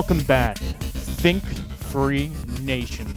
Welcome 0.00 0.22
back, 0.22 0.56
Think 0.56 1.44
Free 1.44 2.32
Nation. 2.62 3.14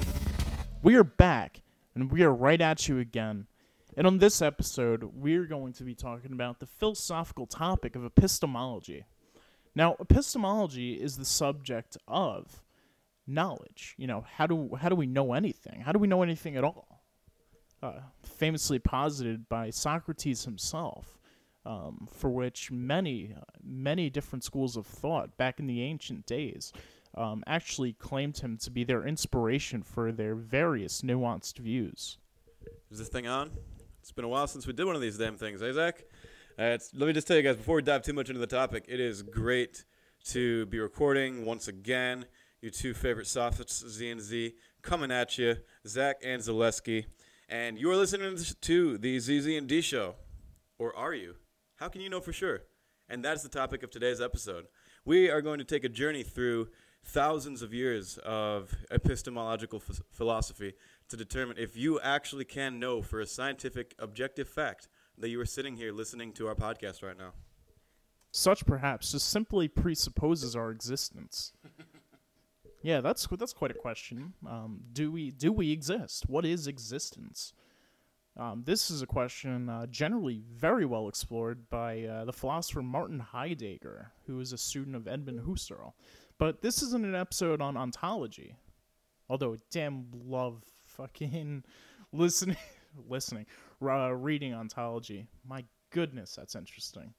We 0.81 0.95
are 0.95 1.05
back, 1.05 1.61
and 1.95 2.11
we 2.11 2.23
are 2.23 2.34
right 2.34 2.59
at 2.59 2.89
you 2.89 2.99
again. 2.99 3.48
And 3.95 4.05
on 4.05 4.17
this 4.17 4.41
episode, 4.41 5.05
we're 5.16 5.45
going 5.45 5.71
to 5.73 5.85
be 5.85 5.95
talking 5.95 6.34
about 6.34 6.59
the 6.59 6.66
philosophical 6.66 7.48
topic 7.48 7.95
of 7.95 8.04
epistemology. 8.04 9.05
Now, 9.73 9.95
epistemology 9.98 10.95
is 10.95 11.16
the 11.16 11.23
subject 11.23 11.95
of 12.05 12.61
knowledge. 13.25 13.95
You 13.97 14.08
know, 14.08 14.25
how 14.36 14.45
do 14.45 14.75
how 14.77 14.89
do 14.89 14.95
we 14.97 15.08
know 15.08 15.31
anything? 15.31 15.80
How 15.80 15.94
do 15.94 16.00
we 16.00 16.08
know 16.08 16.22
anything 16.22 16.58
at 16.58 16.66
all? 16.66 17.05
Uh, 17.81 18.02
famously 18.22 18.77
posited 18.77 19.47
by 19.47 19.70
Socrates 19.70 20.44
himself, 20.44 21.12
um, 21.66 22.08
for 22.12 22.30
which 22.30 22.72
many 22.72 23.35
many 23.63 24.09
different 24.09 24.44
schools 24.44 24.76
of 24.76 24.85
thought 24.85 25.38
back 25.38 25.59
in 25.59 25.67
the 25.67 25.81
ancient 25.81 26.26
days 26.26 26.73
um, 27.16 27.44
actually 27.48 27.94
claimed 27.94 28.39
him 28.39 28.58
to 28.58 28.72
be 28.72 28.84
their 28.84 29.05
inspiration 29.05 29.84
for 29.84 30.12
their 30.12 30.36
various 30.36 31.02
nuanced 31.02 31.59
views. 31.59 32.17
Is 32.91 32.99
this 32.99 33.09
thing 33.09 33.27
on? 33.27 33.52
It's 34.02 34.12
been 34.12 34.26
a 34.26 34.30
while 34.30 34.48
since 34.48 34.67
we 34.67 34.73
did 34.73 34.86
one 34.86 34.95
of 34.95 35.02
these 35.02 35.17
damn 35.17 35.38
things, 35.38 35.62
eh, 35.62 35.72
Zach? 35.72 36.03
Uh, 36.58 36.77
let 36.94 37.08
me 37.08 37.13
just 37.13 37.27
tell 37.27 37.38
you 37.38 37.44
guys 37.44 37.55
before 37.55 37.77
we 37.77 37.81
dive 37.81 38.03
too 38.03 38.14
much 38.14 38.30
into 38.30 38.39
the 38.39 38.48
topic, 38.48 38.86
it 38.88 39.00
is 39.00 39.23
great 39.23 39.86
to 40.25 40.66
be 40.67 40.80
recording 40.80 41.45
once 41.45 41.67
again. 41.67 42.25
Your 42.61 42.72
two 42.72 42.94
favorite 42.94 43.27
sophists, 43.27 43.86
Z 43.88 44.09
and 44.09 44.22
Z, 44.22 44.53
coming 44.81 45.11
at 45.11 45.38
you, 45.38 45.58
Zach 45.86 46.17
and 46.23 46.41
Zaleski, 46.41 47.06
and 47.50 47.78
you 47.78 47.91
are 47.91 47.95
listening 47.95 48.38
to 48.61 48.97
the 48.97 49.19
ZZ 49.19 49.47
and 49.58 49.67
D 49.67 49.81
show, 49.81 50.16
or 50.80 50.95
are 50.95 51.14
you? 51.14 51.36
How 51.84 51.89
can 51.89 52.00
you 52.00 52.09
know 52.09 52.22
for 52.22 52.31
sure? 52.31 52.62
And 53.09 53.26
that's 53.26 53.44
the 53.44 53.50
topic 53.50 53.84
of 53.84 53.92
today's 53.92 54.22
episode. 54.22 54.67
We 55.03 55.30
are 55.30 55.42
going 55.42 55.59
to 55.59 55.66
take 55.66 55.84
a 55.84 55.90
journey 55.90 56.23
through 56.23 56.70
thousands 57.03 57.62
of 57.62 57.73
years 57.73 58.17
of 58.20 58.73
epistemological 58.90 59.81
philosophy 60.09 60.75
to 61.09 61.17
determine 61.17 61.58
if 61.59 61.75
you 61.75 62.00
actually 62.00 62.45
can 62.45 62.80
know 62.80 63.02
for 63.02 63.20
a 63.20 63.25
scientific, 63.25 63.95
objective 64.00 64.48
fact 64.48 64.88
that 65.17 65.28
you 65.28 65.42
are 65.42 65.45
sitting 65.45 65.75
here 65.75 65.92
listening 65.92 66.31
to 66.31 66.48
our 66.48 66.56
podcast 66.56 67.03
right 67.03 67.17
now. 67.17 67.34
Such 68.31 68.66
perhaps 68.66 69.12
just 69.12 69.30
simply 69.30 69.68
presupposes 69.68 70.56
our 70.56 70.72
existence. 70.72 71.52
yeah, 72.81 73.02
that's 73.02 73.28
that's 73.28 73.52
quite 73.52 73.72
a 73.72 73.73
question. 73.73 74.36
Um, 74.47 74.80
do 74.94 75.12
we 75.12 75.31
do 75.31 75.52
we 75.52 75.73
exist? 75.73 76.30
What 76.30 76.45
is 76.45 76.66
existence? 76.66 77.52
Um, 78.36 78.64
this 78.66 78.89
is 78.89 79.02
a 79.02 79.08
question 79.08 79.70
uh, 79.70 79.86
generally 79.88 80.42
very 80.52 80.86
well 80.86 81.08
explored 81.08 81.70
by 81.70 82.03
uh, 82.03 82.26
the 82.26 82.34
philosopher 82.34 82.81
Martin 82.81 83.20
Heidegger, 83.20 84.12
who 84.25 84.40
is 84.40 84.53
a 84.53 84.58
student 84.58 84.95
of 84.95 85.08
Edmund 85.08 85.42
Husserl. 85.42 85.94
But 86.40 86.62
this 86.62 86.81
isn't 86.81 87.06
an 87.06 87.16
episode 87.16 87.62
on 87.62 87.78
ontology, 87.78 88.56
although 89.30 89.58
damn 89.72 90.08
love 90.25 90.64
fucking 90.84 91.64
listening, 92.12 92.58
listening, 93.08 93.45
uh, 93.84 94.14
reading 94.16 94.56
ontology. 94.56 95.28
My 95.47 95.64
goodness, 95.92 96.36
that's 96.36 96.56
interesting. 96.56 97.14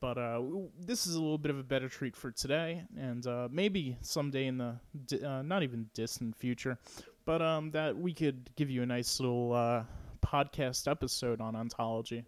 But 0.00 0.18
uh, 0.18 0.42
this 0.78 1.06
is 1.06 1.14
a 1.14 1.20
little 1.20 1.38
bit 1.38 1.50
of 1.50 1.58
a 1.58 1.62
better 1.62 1.88
treat 1.88 2.14
for 2.14 2.30
today, 2.30 2.84
and 2.98 3.26
uh, 3.26 3.48
maybe 3.50 3.96
someday 4.02 4.46
in 4.46 4.58
the 4.58 4.76
di- 5.06 5.24
uh, 5.24 5.40
not 5.40 5.62
even 5.62 5.88
distant 5.94 6.36
future, 6.36 6.78
but 7.24 7.40
um, 7.40 7.70
that 7.70 7.96
we 7.96 8.12
could 8.12 8.50
give 8.54 8.68
you 8.68 8.82
a 8.82 8.86
nice 8.86 9.18
little 9.18 9.54
uh, 9.54 9.84
podcast 10.28 10.90
episode 10.90 11.40
on 11.40 11.56
ontology. 11.56 12.24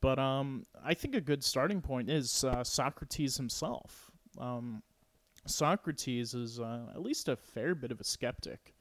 But 0.00 0.18
um, 0.18 0.64
I 0.84 0.94
think 0.94 1.14
a 1.14 1.20
good 1.20 1.42
starting 1.42 1.80
point 1.80 2.08
is 2.08 2.44
uh, 2.44 2.62
Socrates 2.62 3.36
himself. 3.36 4.10
Um, 4.38 4.82
Socrates 5.46 6.34
is 6.34 6.60
uh, 6.60 6.86
at 6.94 7.02
least 7.02 7.28
a 7.28 7.36
fair 7.36 7.74
bit 7.74 7.90
of 7.90 8.00
a 8.00 8.04
skeptic, 8.04 8.74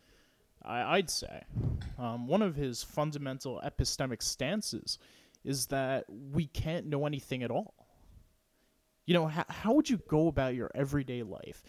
I- 0.64 0.98
would 0.98 1.10
say. 1.10 1.44
Um, 1.98 2.28
one 2.28 2.42
of 2.42 2.56
his 2.56 2.84
fundamental 2.84 3.62
epistemic 3.66 4.22
stances 4.22 5.00
is 5.44 5.68
that 5.68 6.06
we 6.10 6.48
can't 6.48 6.86
know 6.86 7.06
anything 7.06 7.42
at 7.42 7.52
all. 7.52 7.74
You 9.06 9.14
know, 9.14 9.28
how, 9.28 9.46
how 9.48 9.74
would 9.74 9.90
you 9.90 10.00
go 10.08 10.28
about 10.28 10.54
your 10.54 10.70
everyday 10.76 11.24
life 11.24 11.64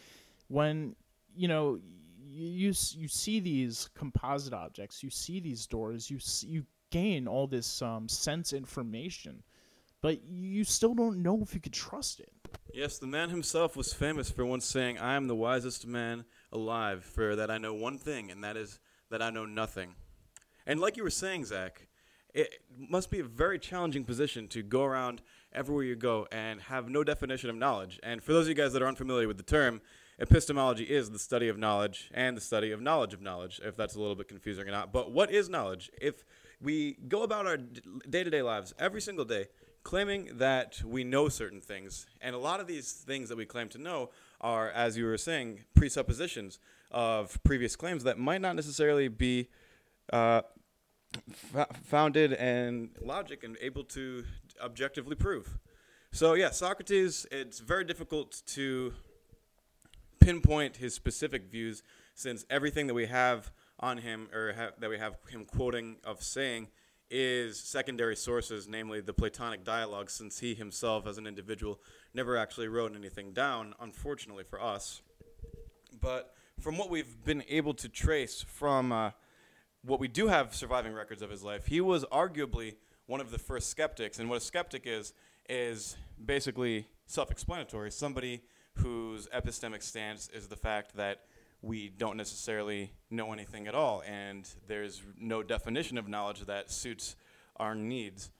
when, 0.49 0.97
you 1.35 1.49
know, 1.49 1.81
you, 2.31 2.73
you 2.93 3.09
see 3.09 3.41
these 3.41 3.89
composite 3.95 4.53
objects, 4.53 5.03
you 5.03 5.11
see 5.11 5.41
these 5.41 5.67
doors, 5.67 6.11
you, 6.11 6.19
you 6.47 6.65
gain 6.91 7.27
all 7.27 7.47
this 7.47 7.83
um, 7.83 8.09
sense 8.09 8.53
information, 8.53 9.43
but 10.01 10.23
you 10.25 10.65
still 10.65 10.95
don't 10.95 11.23
know 11.23 11.41
if 11.43 11.55
you 11.55 11.61
could 11.61 11.73
trust 11.73 12.21
it. 12.21 12.33
Yes, 12.73 12.99
the 12.99 13.07
man 13.07 13.31
himself 13.31 13.77
was 13.77 13.93
famous 13.93 14.31
for 14.31 14.45
once 14.45 14.65
saying, 14.65 14.99
I 14.99 15.15
am 15.15 15.27
the 15.27 15.35
wisest 15.35 15.87
man 15.87 16.25
alive, 16.53 17.05
for 17.05 17.35
that 17.35 17.51
I 17.51 17.59
know 17.59 17.75
one 17.75 17.99
thing, 17.99 18.31
and 18.31 18.45
that 18.45 18.57
is 18.57 18.79
that 19.11 19.23
I 19.23 19.31
know 19.31 19.47
nothing. 19.47 19.95
And 20.67 20.79
like 20.79 20.97
you 20.97 21.03
were 21.03 21.11
saying, 21.11 21.47
Zach, 21.47 21.89
it 22.35 22.61
must 22.77 23.11
be 23.11 23.21
a 23.21 23.25
very 23.25 23.59
challenging 23.59 24.05
position 24.05 24.49
to 24.49 24.63
go 24.63 24.85
around 24.85 25.23
everywhere 25.53 25.85
you 25.85 25.97
go 25.97 26.27
and 26.31 26.61
have 26.61 26.91
no 26.91 27.03
definition 27.03 27.49
of 27.49 27.57
knowledge. 27.57 27.99
And 28.03 28.23
for 28.23 28.35
those 28.35 28.45
of 28.45 28.51
you 28.51 28.55
guys 28.55 28.75
that 28.75 28.83
are 28.83 28.87
unfamiliar 28.87 29.27
with 29.27 29.39
the 29.39 29.43
term, 29.43 29.81
epistemology 30.19 30.85
is 30.85 31.11
the 31.11 31.19
study 31.19 31.49
of 31.49 31.59
knowledge 31.59 32.11
and 32.13 32.37
the 32.37 32.41
study 32.41 32.73
of 32.73 32.81
knowledge 32.81 33.15
of 33.15 33.23
knowledge, 33.23 33.61
if 33.65 33.77
that's 33.77 33.95
a 33.95 34.01
little 34.01 34.17
bit 34.17 34.29
confusing 34.29 34.69
or 34.69 34.71
not. 34.71 34.93
But 34.93 35.13
what 35.13 35.31
is 35.31 35.49
knowledge? 35.49 35.91
If 36.01 36.25
we 36.61 36.97
go 37.09 37.23
about 37.23 37.47
our 37.47 37.57
day 37.57 38.25
to 38.25 38.31
day 38.31 38.43
lives 38.43 38.75
every 38.79 39.01
single 39.01 39.25
day 39.25 39.47
claiming 39.85 40.29
that 40.35 40.83
we 40.85 41.03
know 41.03 41.31
certain 41.31 41.61
things. 41.61 42.07
And 42.21 42.35
a 42.35 42.39
lot 42.39 42.61
of 42.61 42.67
these 42.67 42.93
things 42.93 43.29
that 43.31 43.39
we 43.39 43.47
claim 43.47 43.69
to 43.71 43.79
know 43.79 44.11
are, 44.41 44.71
as 44.71 44.99
you 44.99 45.07
were 45.07 45.17
saying, 45.17 45.65
presuppositions 45.75 46.59
of 46.91 47.43
previous 47.43 47.75
claims 47.75 48.05
that 48.05 48.19
might 48.19 48.43
not 48.43 48.55
necessarily 48.55 49.09
be 49.09 49.49
uh, 50.13 50.43
founded 51.85 52.33
in 52.33 52.91
logic 53.01 53.45
and 53.45 53.57
able 53.63 53.85
to 53.85 54.25
objectively 54.63 55.15
prove. 55.15 55.59
So, 56.13 56.35
yeah, 56.35 56.51
Socrates, 56.51 57.27
it's 57.31 57.61
very 57.61 57.85
difficult 57.85 58.43
to 58.49 58.93
pinpoint 60.21 60.77
his 60.77 60.95
specific 60.95 61.51
views 61.51 61.83
since 62.15 62.45
everything 62.51 62.87
that 62.87 62.95
we 62.95 63.07
have 63.07 63.53
on 63.81 63.99
him 63.99 64.29
or 64.33 64.53
ha- 64.53 64.71
that 64.79 64.91
we 64.91 64.99
have 64.99 65.17
him 65.29 65.45
quoting 65.45 65.97
of 66.05 66.23
saying 66.23 66.69
is 67.11 67.59
secondary 67.59 68.17
sources, 68.17 68.69
namely 68.69 69.01
the 69.01 69.13
Platonic 69.13 69.65
dialogues, 69.65 70.13
since 70.13 70.41
he 70.41 70.55
himself, 70.55 71.07
as 71.07 71.19
an 71.19 71.27
individual, 71.27 71.81
never 72.13 72.37
actually 72.37 72.69
wrote 72.69 72.95
anything 72.95 73.33
down, 73.33 73.75
unfortunately 73.81 74.45
for 74.45 74.61
us. 74.61 75.01
But 76.01 76.35
from 76.61 76.77
what 76.77 76.91
we've 76.91 77.25
been 77.25 77.45
able 77.49 77.75
to 77.75 77.89
trace 77.89 78.43
from 78.43 78.93
uh, 78.93 79.11
what 79.83 80.01
we 80.01 80.09
do 80.09 80.29
have 80.29 80.55
surviving 80.55 80.93
records 80.93 81.23
of 81.23 81.31
his 81.31 81.43
life, 81.43 81.67
he 81.67 81.81
was 81.81 82.05
arguably 82.07 82.75
one 83.07 83.21
of 83.21 83.31
the 83.31 83.39
first 83.39 83.71
skeptics. 83.71 84.19
And 84.19 84.29
what 84.29 84.37
a 84.37 84.41
skeptic 84.41 84.83
is, 84.87 85.15
is 85.49 85.97
basically 86.23 86.87
self 87.07 87.31
explanatory 87.31 87.91
somebody 87.91 88.43
whose 88.79 89.27
epistemic 89.29 89.83
stance 89.83 90.29
is 90.33 90.49
the 90.49 90.57
fact 90.57 90.97
that 90.97 91.21
we 91.63 91.89
don't 91.89 92.17
necessarily 92.17 92.93
know 93.11 93.33
anything 93.33 93.67
at 93.67 93.75
all, 93.75 94.03
and 94.07 94.49
there's 94.67 95.03
no 95.19 95.43
definition 95.43 95.99
of 95.99 96.09
knowledge 96.09 96.41
that 96.47 96.71
suits 96.71 97.17
our 97.57 97.75
needs. 97.75 98.31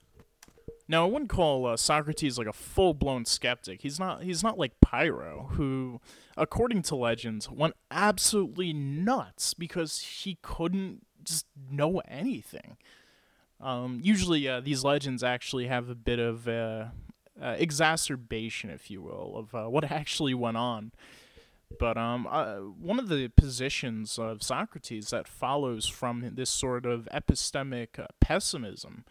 Now, 0.91 1.05
I 1.05 1.11
wouldn't 1.11 1.29
call 1.29 1.67
uh, 1.67 1.77
Socrates 1.77 2.39
like 2.39 2.47
a 2.47 2.53
full-blown 2.53 3.27
skeptic. 3.27 3.83
He's 3.83 4.01
not. 4.01 4.23
He's 4.23 4.43
not 4.43 4.59
like 4.59 4.81
Pyrrho, 4.81 5.51
who, 5.53 6.01
according 6.37 6.83
to 6.83 6.97
legends, 6.97 7.51
went 7.51 7.75
absolutely 7.91 8.73
nuts 8.73 9.53
because 9.53 10.01
he 10.01 10.39
couldn't 10.41 11.05
just 11.23 11.47
know 11.71 12.01
anything. 12.09 12.79
Um, 13.61 14.01
usually, 14.03 14.49
uh, 14.49 14.61
these 14.61 14.85
legends 14.85 15.23
actually 15.23 15.67
have 15.67 15.91
a 15.91 15.95
bit 15.95 16.19
of 16.19 16.49
uh, 16.49 16.87
exacerbation, 17.41 18.71
if 18.71 18.91
you 18.91 19.03
will, 19.03 19.35
of 19.37 19.55
uh, 19.55 19.71
what 19.71 19.85
actually 19.91 20.35
went 20.35 20.57
on. 20.57 20.93
But 21.79 21.99
um, 21.99 22.27
uh, 22.31 22.57
one 22.57 22.99
of 22.99 23.09
the 23.09 23.29
positions 23.29 24.19
of 24.19 24.43
Socrates 24.43 25.11
that 25.11 25.29
follows 25.29 25.87
from 25.87 26.31
this 26.35 26.49
sort 26.49 26.87
of 26.87 27.09
epistemic 27.13 27.99
uh, 27.99 28.07
pessimism 28.21 29.05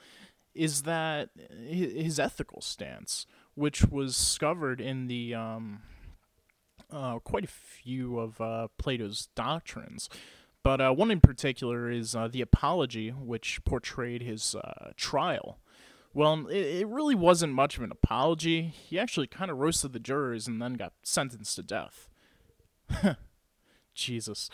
is 0.55 0.83
that 0.83 1.29
his 1.67 2.19
ethical 2.19 2.61
stance, 2.61 3.27
which 3.53 3.85
was 3.85 4.17
discovered 4.17 4.81
in 4.81 5.05
the 5.05 5.35
um, 5.35 5.81
uh, 6.91 7.19
quite 7.19 7.43
a 7.43 7.47
few 7.47 8.17
of 8.17 8.41
uh, 8.41 8.67
Plato's 8.79 9.27
doctrines, 9.35 10.09
but 10.63 10.81
uh, 10.81 10.91
one 10.91 11.11
in 11.11 11.21
particular 11.21 11.89
is 11.89 12.15
uh, 12.15 12.27
the 12.27 12.41
Apology, 12.41 13.09
which 13.09 13.63
portrayed 13.63 14.21
his 14.21 14.55
uh, 14.55 14.91
trial. 14.97 15.59
Well, 16.13 16.47
it, 16.47 16.81
it 16.81 16.87
really 16.87 17.15
wasn't 17.15 17.53
much 17.53 17.77
of 17.77 17.83
an 17.83 17.91
apology. 17.91 18.73
He 18.73 18.97
actually 18.97 19.27
kind 19.27 19.51
of 19.51 19.57
roasted 19.57 19.93
the 19.93 19.99
jurors 19.99 20.47
and 20.47 20.61
then 20.61 20.73
got 20.73 20.93
sentenced 21.03 21.55
to 21.57 21.63
death. 21.63 22.09
Jesus. 23.93 24.49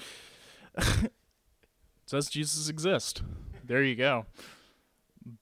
Does 2.08 2.30
Jesus 2.30 2.70
exist? 2.70 3.22
There 3.64 3.84
you 3.84 3.96
go. 3.96 4.26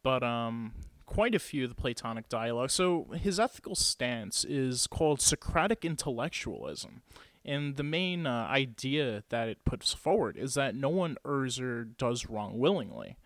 But 0.04 0.24
um 0.24 0.74
quite 1.12 1.36
a 1.36 1.40
few 1.40 1.66
of 1.66 1.70
the 1.70 1.76
Platonic 1.76 2.30
dialogues. 2.30 2.72
So 2.72 3.08
his 3.14 3.38
ethical 3.38 3.76
stance 3.76 4.46
is 4.46 4.88
called 4.88 5.20
Socratic 5.20 5.84
intellectualism. 5.84 7.02
And 7.44 7.76
the 7.76 7.84
main 7.84 8.26
uh, 8.26 8.48
idea 8.50 9.24
that 9.28 9.50
it 9.50 9.66
puts 9.66 9.94
forward 9.94 10.38
is 10.38 10.54
that 10.54 10.74
no 10.74 10.88
one 10.88 11.18
errs 11.28 11.60
or 11.60 11.84
does 11.84 12.28
wrong 12.30 12.58
willingly. 12.58 13.18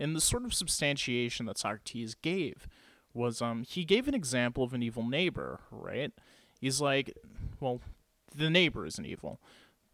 And 0.00 0.16
the 0.16 0.20
sort 0.20 0.44
of 0.44 0.54
substantiation 0.54 1.46
that 1.46 1.58
Socrates 1.58 2.14
gave 2.14 2.66
was 3.12 3.42
um, 3.42 3.64
he 3.68 3.84
gave 3.84 4.08
an 4.08 4.14
example 4.14 4.64
of 4.64 4.72
an 4.72 4.82
evil 4.82 5.06
neighbor, 5.06 5.60
right? 5.70 6.12
He's 6.60 6.80
like, 6.80 7.16
well, 7.60 7.80
the 8.34 8.50
neighbor 8.50 8.86
isn't 8.86 9.04
evil. 9.04 9.40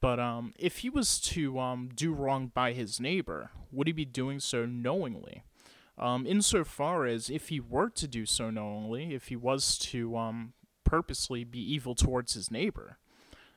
But 0.01 0.21
um, 0.21 0.53
if 0.59 0.79
he 0.79 0.91
was 0.91 1.19
to 1.21 1.59
um, 1.59 1.91
do 1.95 2.13
wrong 2.13 2.53
by 2.55 2.73
his 2.73 3.01
neighbor, 3.01 3.51
would 3.73 3.87
he 3.87 3.93
be 3.93 4.05
doing 4.05 4.41
so 4.41 4.65
knowingly? 4.65 5.43
Um, 5.99 6.27
insofar 6.27 7.07
as 7.07 7.31
if 7.31 7.49
he 7.49 7.59
were 7.59 7.89
to 7.91 8.07
do 8.07 8.27
so 8.27 8.51
knowingly, 8.51 9.15
if 9.15 9.29
he 9.29 9.37
was 9.37 9.79
to 9.79 10.17
um, 10.17 10.53
purposely 10.85 11.43
be 11.43 11.59
evil 11.59 11.95
towards 11.95 12.35
his 12.35 12.51
neighbor, 12.51 12.99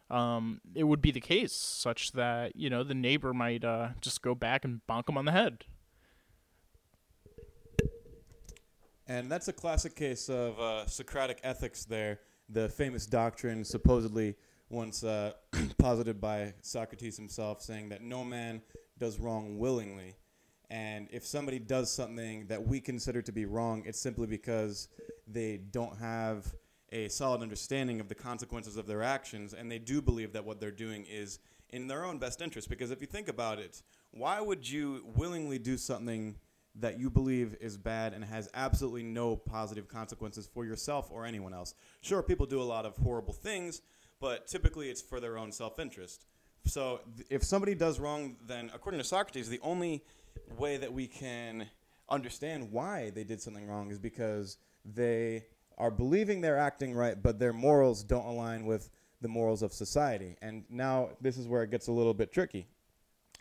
um, 0.09 0.61
it 0.73 0.85
would 0.85 1.01
be 1.01 1.11
the 1.11 1.19
case 1.19 1.53
such 1.53 2.13
that 2.13 2.55
you 2.55 2.69
know 2.69 2.83
the 2.83 2.95
neighbor 2.95 3.33
might 3.33 3.63
uh, 3.63 3.89
just 4.01 4.21
go 4.21 4.33
back 4.33 4.63
and 4.63 4.81
bonk 4.89 5.09
him 5.09 5.17
on 5.17 5.25
the 5.25 5.33
head. 5.33 5.65
And 9.09 9.29
that's 9.29 9.47
a 9.47 9.53
classic 9.53 9.95
case 9.95 10.29
of 10.29 10.59
uh, 10.59 10.85
Socratic 10.85 11.39
ethics 11.43 11.83
there, 11.83 12.19
the 12.47 12.69
famous 12.69 13.07
doctrine 13.07 13.65
supposedly 13.65 14.35
once 14.69 15.03
uh, 15.03 15.31
posited 15.79 16.21
by 16.21 16.53
Socrates 16.61 17.17
himself, 17.17 17.59
saying 17.59 17.89
that 17.89 18.03
no 18.03 18.23
man 18.23 18.61
does 18.99 19.19
wrong 19.19 19.57
willingly. 19.57 20.15
And 20.69 21.07
if 21.11 21.25
somebody 21.25 21.57
does 21.57 21.91
something 21.91 22.45
that 22.49 22.67
we 22.67 22.79
consider 22.79 23.23
to 23.23 23.31
be 23.31 23.45
wrong, 23.45 23.81
it's 23.87 23.99
simply 23.99 24.27
because 24.27 24.89
they 25.25 25.57
don't 25.57 25.97
have 25.97 26.53
a 26.91 27.07
solid 27.07 27.41
understanding 27.41 27.99
of 27.99 28.09
the 28.09 28.15
consequences 28.15 28.77
of 28.77 28.85
their 28.85 29.01
actions, 29.01 29.55
and 29.55 29.71
they 29.71 29.79
do 29.79 30.03
believe 30.03 30.33
that 30.33 30.45
what 30.45 30.59
they're 30.59 30.69
doing 30.69 31.03
is 31.09 31.39
in 31.69 31.87
their 31.87 32.05
own 32.05 32.19
best 32.19 32.43
interest. 32.43 32.69
Because 32.69 32.91
if 32.91 33.01
you 33.01 33.07
think 33.07 33.27
about 33.27 33.57
it, 33.57 33.81
why 34.11 34.39
would 34.39 34.69
you 34.69 35.03
willingly 35.15 35.57
do 35.57 35.77
something 35.77 36.35
that 36.79 36.99
you 36.99 37.09
believe 37.09 37.55
is 37.59 37.77
bad 37.77 38.13
and 38.13 38.23
has 38.23 38.49
absolutely 38.53 39.03
no 39.03 39.35
positive 39.35 39.87
consequences 39.87 40.47
for 40.51 40.65
yourself 40.65 41.09
or 41.11 41.25
anyone 41.25 41.53
else? 41.53 41.73
Sure, 42.01 42.23
people 42.23 42.45
do 42.45 42.61
a 42.61 42.63
lot 42.63 42.85
of 42.85 42.95
horrible 42.97 43.33
things, 43.33 43.81
but 44.19 44.47
typically 44.47 44.89
it's 44.89 45.01
for 45.01 45.19
their 45.19 45.37
own 45.37 45.51
self 45.51 45.79
interest. 45.79 46.25
So 46.65 47.01
th- 47.15 47.27
if 47.29 47.43
somebody 47.43 47.75
does 47.75 47.99
wrong, 47.99 48.37
then 48.45 48.71
according 48.73 48.99
to 48.99 49.05
Socrates, 49.05 49.49
the 49.49 49.59
only 49.61 50.03
way 50.57 50.77
that 50.77 50.91
we 50.91 51.07
can 51.07 51.67
understand 52.09 52.71
why 52.71 53.11
they 53.11 53.23
did 53.23 53.41
something 53.41 53.67
wrong 53.67 53.91
is 53.91 53.99
because 53.99 54.57
they 54.85 55.45
are 55.77 55.91
believing 55.91 56.41
they're 56.41 56.57
acting 56.57 56.93
right, 56.93 57.21
but 57.21 57.39
their 57.39 57.53
morals 57.53 58.03
don't 58.03 58.25
align 58.25 58.65
with 58.65 58.89
the 59.21 59.27
morals 59.27 59.61
of 59.61 59.73
society. 59.73 60.35
And 60.41 60.63
now 60.69 61.09
this 61.21 61.37
is 61.37 61.47
where 61.47 61.63
it 61.63 61.71
gets 61.71 61.87
a 61.87 61.91
little 61.91 62.13
bit 62.13 62.31
tricky. 62.31 62.67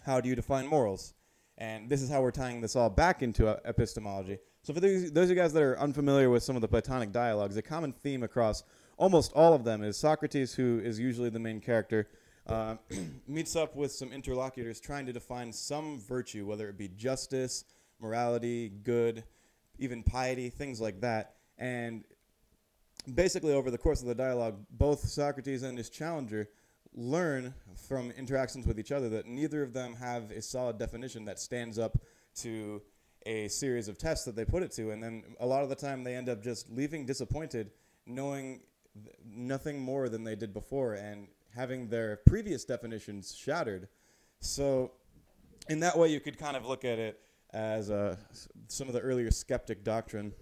How 0.05 0.21
do 0.21 0.29
you 0.29 0.37
define 0.37 0.67
morals? 0.67 1.15
And 1.59 1.89
this 1.89 2.03
is 2.03 2.09
how 2.09 2.23
we're 2.23 2.31
tying 2.31 2.61
this 2.61 2.77
all 2.77 2.89
back 2.89 3.21
into 3.23 3.49
uh, 3.49 3.59
epistemology. 3.65 4.39
So, 4.63 4.73
for 4.73 4.79
those, 4.79 5.11
those 5.11 5.25
of 5.25 5.31
you 5.31 5.43
guys 5.43 5.53
that 5.53 5.63
are 5.63 5.79
unfamiliar 5.79 6.31
with 6.31 6.45
some 6.45 6.55
of 6.55 6.63
the 6.63 6.69
Platonic 6.69 7.11
dialogues, 7.11 7.57
a 7.57 7.63
common 7.63 7.93
theme 7.93 8.23
across 8.23 8.63
almost 8.97 9.33
all 9.35 9.55
of 9.55 9.65
them 9.65 9.83
is 9.83 9.97
Socrates, 9.97 10.55
who 10.55 10.81
is 10.83 11.01
usually 11.01 11.31
the 11.31 11.39
main 11.41 11.61
character, 11.61 12.09
uh, 12.47 12.77
meets 13.27 13.57
up 13.57 13.75
with 13.75 13.91
some 13.91 14.13
interlocutors 14.13 14.79
trying 14.79 15.05
to 15.07 15.13
define 15.13 15.53
some 15.53 15.99
virtue, 15.99 16.47
whether 16.47 16.69
it 16.69 16.79
be 16.79 16.89
justice, 16.89 17.65
morality, 18.01 18.69
good, 18.85 19.25
even 19.81 20.05
piety, 20.05 20.51
things 20.51 20.81
like 20.81 21.01
that. 21.01 21.35
And 21.59 22.05
basically, 23.13 23.53
over 23.53 23.73
the 23.73 23.79
course 23.79 24.01
of 24.01 24.07
the 24.07 24.15
dialogue, 24.15 24.65
both 24.71 25.01
Socrates 25.01 25.65
and 25.65 25.77
his 25.77 25.91
challenger 25.91 26.49
learn 26.99 27.55
from 27.87 28.11
interactions 28.11 28.67
with 28.67 28.79
each 28.79 28.91
other 28.91 29.09
that 29.09 29.25
neither 29.25 29.63
of 29.63 29.73
them 29.73 29.95
have 29.95 30.33
a 30.33 30.43
solid 30.43 30.79
definition 30.79 31.25
that 31.25 31.39
stands 31.39 31.79
up 31.79 31.97
to 32.35 32.83
a 33.25 33.47
series 33.49 33.87
of 33.87 33.97
tests 33.97 34.25
that 34.25 34.35
they 34.35 34.45
put 34.45 34.65
it 34.65 34.73
to. 34.73 34.91
And 34.91 35.03
then 35.03 35.23
a 35.39 35.47
lot 35.47 35.63
of 35.63 35.69
the 35.69 35.77
time, 35.77 36.03
they 36.03 36.17
end 36.17 36.29
up 36.29 36.43
just 36.43 36.69
leaving 36.71 37.07
disappointed, 37.07 37.71
knowing 38.05 38.61
th- 39.05 39.15
nothing 39.25 39.81
more 39.81 40.09
than 40.09 40.25
they 40.25 40.35
did 40.35 40.53
before 40.53 40.95
and 40.95 41.29
having 41.55 41.89
their 41.89 42.19
previous 42.27 42.65
definitions 42.65 43.35
shattered. 43.35 43.89
So, 44.41 44.93
in 45.69 45.81
that 45.81 45.97
way, 45.97 46.09
you 46.09 46.21
could 46.21 46.39
kind 46.39 46.57
of 46.57 46.67
look 46.67 46.85
at 46.85 46.99
it 46.99 47.21
as 47.53 47.91
uh, 47.91 48.17
some 48.67 48.89
of 48.89 48.95
the 48.95 49.01
earlier 49.01 49.31
skeptic 49.31 49.85
doctrine. 49.85 50.33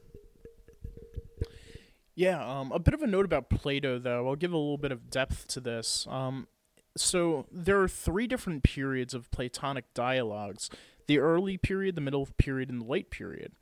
Yeah, 2.17 2.43
um, 2.43 2.73
a 2.73 2.79
bit 2.79 2.95
of 2.95 3.03
a 3.03 3.07
note 3.07 3.27
about 3.27 3.51
Plato, 3.51 3.99
though. 3.99 4.27
I'll 4.27 4.37
give 4.37 4.53
a 4.53 4.57
little 4.57 4.79
bit 4.79 4.91
of 4.91 5.11
depth 5.11 5.47
to 5.49 5.61
this. 5.61 6.07
Um, 6.09 6.49
so 6.97 7.45
there 7.53 7.79
are 7.83 7.89
three 7.89 8.27
different 8.27 8.63
periods 8.63 9.13
of 9.13 9.31
Platonic 9.31 9.93
dialogues: 9.93 10.71
the 11.07 11.19
early 11.19 11.59
period, 11.59 11.95
the 11.95 12.01
middle 12.01 12.27
period, 12.39 12.71
and 12.71 12.81
the 12.81 12.87
late 12.87 13.11
period. 13.11 13.53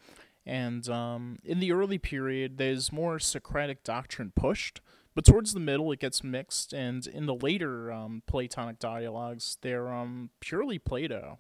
And 0.47 0.89
um, 0.89 1.41
in 1.43 1.59
the 1.59 1.73
early 1.73 1.99
period, 1.99 2.59
there's 2.59 2.93
more 2.93 3.19
Socratic 3.19 3.83
doctrine 3.83 4.33
pushed, 4.37 4.81
but 5.17 5.25
towards 5.25 5.53
the 5.53 5.61
middle, 5.61 5.91
it 5.91 5.99
gets 5.99 6.23
mixed. 6.23 6.73
And 6.73 7.07
in 7.09 7.27
the 7.27 7.35
later 7.35 7.91
um, 7.91 8.23
Platonic 8.27 8.79
dialogues, 8.79 9.59
they're 9.63 9.93
um, 9.93 10.31
purely 10.39 10.79
Plato. 10.79 11.39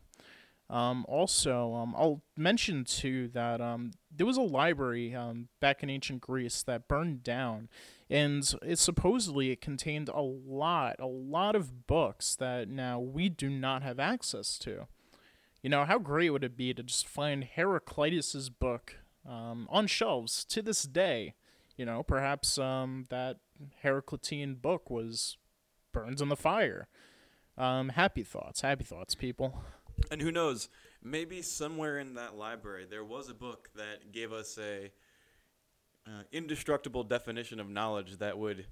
Um, 0.71 1.05
also, 1.09 1.75
um, 1.75 1.95
I'll 1.97 2.23
mention 2.37 2.85
too 2.85 3.29
that 3.29 3.61
um, 3.61 3.93
there 4.11 4.27
was 4.27 4.39
a 4.39 4.43
library 4.43 5.15
um, 5.15 5.49
back 5.61 5.83
in 5.83 5.91
ancient 5.91 6.23
Greece 6.23 6.63
that 6.63 6.89
burned 6.89 7.23
down, 7.23 7.69
and 8.09 8.51
it 8.63 8.79
supposedly 8.79 9.51
it 9.51 9.61
contained 9.61 10.09
a 10.09 10.23
lot, 10.23 10.97
a 10.99 11.07
lot 11.07 11.55
of 11.55 11.87
books 11.87 12.35
that 12.37 12.69
now 12.69 12.99
we 12.99 13.29
do 13.29 13.51
not 13.51 13.83
have 13.83 14.01
access 14.01 14.59
to. 14.61 14.87
You 15.63 15.71
know, 15.71 15.85
how 15.85 15.99
great 15.99 16.31
would 16.31 16.45
it 16.45 16.57
be 16.57 16.73
to 16.75 16.83
just 16.83 17.07
find 17.07 17.45
Heraclitus's 17.45 18.49
book 18.51 18.97
um, 19.29 19.67
on 19.71 19.87
shelves 19.87 20.45
to 20.47 20.63
this 20.63 20.83
day? 20.85 21.35
You 21.77 21.85
know, 21.85 22.03
perhaps 22.03 22.57
um, 22.57 23.05
that 23.11 23.39
Heraclitean 23.83 24.63
book 24.63 24.89
was 24.89 25.37
burned 25.93 26.21
in 26.21 26.29
the 26.29 26.37
fire. 26.37 26.89
Happy 27.59 28.23
thoughts, 28.23 28.63
happy 28.63 28.85
thoughts, 28.85 29.15
people. 29.15 29.63
And 30.11 30.21
who 30.21 30.31
knows, 30.31 30.69
maybe 31.03 31.43
somewhere 31.43 31.99
in 31.99 32.15
that 32.15 32.37
library 32.37 32.87
there 32.89 33.05
was 33.05 33.29
a 33.29 33.35
book 33.35 33.71
that 33.77 34.13
gave 34.13 34.33
us 34.33 34.59
a 34.59 34.91
uh, 36.07 36.23
indestructible 36.33 37.05
definition 37.05 37.61
of 37.61 37.69
knowledge 37.69 38.19
that 38.19 38.37
would 38.39 38.67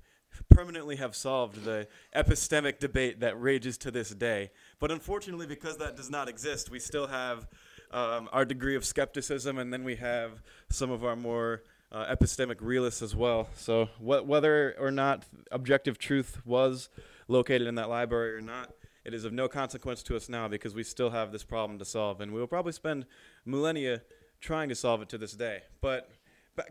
permanently 0.51 0.97
have 0.97 1.15
solved 1.15 1.65
the 1.65 1.87
epistemic 2.15 2.79
debate 2.79 3.21
that 3.21 3.41
rages 3.41 3.77
to 3.79 3.91
this 3.91 4.11
day. 4.11 4.51
But 4.79 4.91
unfortunately, 4.91 5.47
because 5.47 5.77
that 5.79 5.97
does 5.97 6.11
not 6.11 6.29
exist, 6.29 6.71
we 6.71 6.79
still 6.79 7.07
have 7.07 7.47
um, 7.91 8.29
our 8.33 8.45
degree 8.45 8.77
of 8.77 8.85
skepticism, 8.85 9.59
and 9.59 9.73
then 9.73 9.85
we 9.85 9.97
have 9.97 10.43
some 10.71 10.91
of 10.91 11.05
our 11.05 11.17
more 11.17 11.63
uh, 11.91 12.15
epistemic 12.15 12.57
realists 12.61 13.03
as 13.03 13.15
well. 13.15 13.49
So, 13.55 13.87
wh- 13.99 14.27
whether 14.27 14.75
or 14.79 14.91
not 14.91 15.25
objective 15.51 15.99
truth 15.99 16.41
was 16.47 16.89
located 17.29 17.67
in 17.67 17.75
that 17.75 17.91
library 17.91 18.35
or 18.35 18.41
not, 18.41 18.73
it 19.05 19.15
is 19.15 19.25
of 19.25 19.33
no 19.33 19.49
consequence 19.49 20.03
to 20.05 20.17
us 20.17 20.29
now 20.29 20.49
because 20.49 20.75
we 20.75 20.83
still 20.83 21.11
have 21.11 21.33
this 21.33 21.45
problem 21.45 21.79
to 21.79 21.85
solve, 21.85 22.21
and 22.21 22.33
we 22.33 22.41
will 22.41 22.47
probably 22.47 22.73
spend 22.73 23.07
millennia 23.45 24.03
trying 24.41 24.69
to 24.69 24.75
solve 24.75 25.03
it 25.03 25.09
to 25.11 25.19
this 25.19 25.33
day. 25.33 25.63
But, 25.81 26.11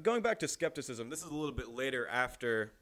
going 0.02 0.22
back 0.22 0.40
to 0.40 0.48
skepticism, 0.48 1.10
this 1.10 1.24
is 1.24 1.32
a 1.32 1.36
little 1.36 1.56
bit 1.56 1.70
later 1.70 2.08
after 2.08 2.74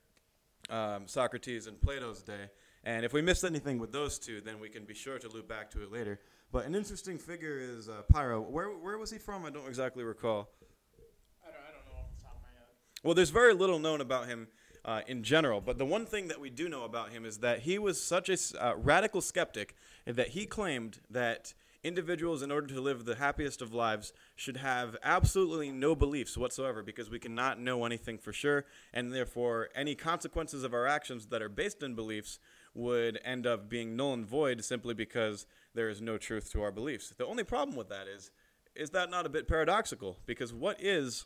um, 0.70 1.08
Socrates 1.08 1.68
and 1.68 1.80
Plato's 1.82 2.22
day, 2.22 2.50
and 2.84 3.06
if 3.06 3.14
we 3.14 3.22
missed 3.22 3.44
anything 3.44 3.80
with 3.80 3.92
those 3.92 4.20
two, 4.20 4.42
then 4.42 4.60
we 4.60 4.70
can 4.70 4.86
be 4.86 4.94
sure 4.94 5.20
to 5.20 5.30
loop 5.30 5.48
back 5.48 5.70
to 5.72 5.84
it 5.84 5.92
later. 5.92 6.20
But 6.52 6.66
an 6.66 6.76
interesting 6.76 7.18
figure 7.18 7.60
is 7.60 7.90
uh, 7.90 8.02
Pyrrho. 8.12 8.42
Where 8.42 8.70
where 8.70 8.98
was 8.98 9.12
he 9.12 9.18
from? 9.18 9.46
I 9.46 9.50
don't 9.50 9.68
exactly 9.68 10.04
recall. 10.04 10.50
I 11.46 11.52
don't, 11.52 11.58
I 11.58 11.72
don't 11.72 11.86
know 11.86 12.00
off 12.00 12.18
the 12.18 12.24
top 12.24 12.36
of 12.38 12.42
my 12.42 12.48
head. 12.48 12.68
Well, 13.04 13.14
there's 13.14 13.30
very 13.30 13.54
little 13.54 13.80
known 13.80 14.02
about 14.02 14.28
him 14.28 14.48
uh, 14.86 15.02
in 15.08 15.24
general, 15.24 15.62
but 15.62 15.78
the 15.78 15.86
one 15.86 16.06
thing 16.06 16.28
that 16.28 16.40
we 16.40 16.50
do 16.50 16.70
know 16.70 16.84
about 16.84 17.12
him 17.12 17.26
is 17.26 17.40
that 17.40 17.60
he 17.60 17.78
was 17.78 18.02
such 18.02 18.30
a 18.30 18.38
uh, 18.64 18.76
radical 18.76 19.22
skeptic 19.22 19.76
that 20.06 20.30
he 20.30 20.46
claimed 20.46 21.00
that 21.10 21.54
individuals, 21.84 22.42
in 22.42 22.52
order 22.52 22.68
to 22.68 22.82
live 22.82 23.06
the 23.06 23.16
happiest 23.16 23.62
of 23.62 23.74
lives, 23.74 24.12
should 24.36 24.58
have 24.58 24.98
absolutely 25.04 25.72
no 25.72 25.96
beliefs 25.96 26.38
whatsoever 26.38 26.84
because 26.84 27.10
we 27.10 27.20
cannot 27.20 27.60
know 27.60 27.86
anything 27.86 28.18
for 28.18 28.34
sure, 28.34 28.66
and 28.94 29.14
therefore 29.14 29.70
any 29.76 29.96
consequences 29.96 30.64
of 30.64 30.74
our 30.74 30.88
actions 30.88 31.28
that 31.28 31.42
are 31.42 31.50
based 31.50 31.82
in 31.82 31.96
beliefs 31.96 32.40
would 32.74 33.20
end 33.24 33.48
up 33.48 33.70
being 33.70 33.96
null 33.96 34.14
and 34.14 34.26
void 34.26 34.64
simply 34.64 34.94
because 34.94 35.46
there 35.74 35.90
is 35.90 36.02
no 36.02 36.18
truth 36.18 36.52
to 36.52 36.62
our 36.62 36.72
beliefs. 36.72 37.14
The 37.18 37.26
only 37.26 37.44
problem 37.44 37.78
with 37.78 37.90
that 37.90 38.08
is, 38.08 38.32
is 38.76 38.92
that 38.92 39.10
not 39.10 39.26
a 39.26 39.30
bit 39.30 39.48
paradoxical? 39.48 40.18
Because 40.26 40.54
what 40.54 40.78
is 40.80 41.26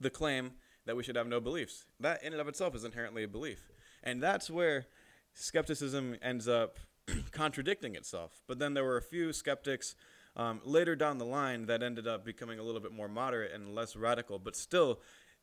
the 0.00 0.10
claim 0.10 0.52
that 0.90 0.96
we 0.96 1.04
should 1.04 1.14
have 1.14 1.28
no 1.28 1.40
beliefs. 1.40 1.86
That 2.00 2.20
in 2.24 2.32
and 2.32 2.40
of 2.40 2.48
itself 2.48 2.74
is 2.74 2.82
inherently 2.82 3.22
a 3.22 3.28
belief. 3.28 3.70
And 4.02 4.20
that's 4.20 4.50
where 4.50 4.86
skepticism 5.34 6.16
ends 6.20 6.48
up 6.48 6.78
contradicting 7.30 7.94
itself. 7.94 8.42
But 8.48 8.58
then 8.58 8.74
there 8.74 8.84
were 8.84 8.96
a 8.96 9.02
few 9.02 9.32
skeptics 9.32 9.94
Um, 10.36 10.60
later 10.64 10.96
down 10.96 11.18
the 11.18 11.24
line, 11.24 11.66
that 11.66 11.82
ended 11.82 12.06
up 12.06 12.24
becoming 12.24 12.58
a 12.58 12.62
little 12.62 12.80
bit 12.80 12.92
more 12.92 13.08
moderate 13.08 13.52
and 13.52 13.74
less 13.74 13.96
radical, 13.96 14.38
but 14.38 14.54
still, 14.56 15.00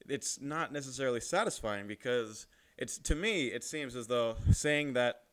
it's 0.07 0.39
not 0.39 0.71
necessarily 0.71 1.19
satisfying 1.19 1.87
because 1.87 2.47
it's 2.77 2.97
to 2.99 3.15
me 3.15 3.47
it 3.47 3.63
seems 3.63 3.95
as 3.95 4.07
though 4.07 4.35
saying 4.51 4.93
that 4.93 5.23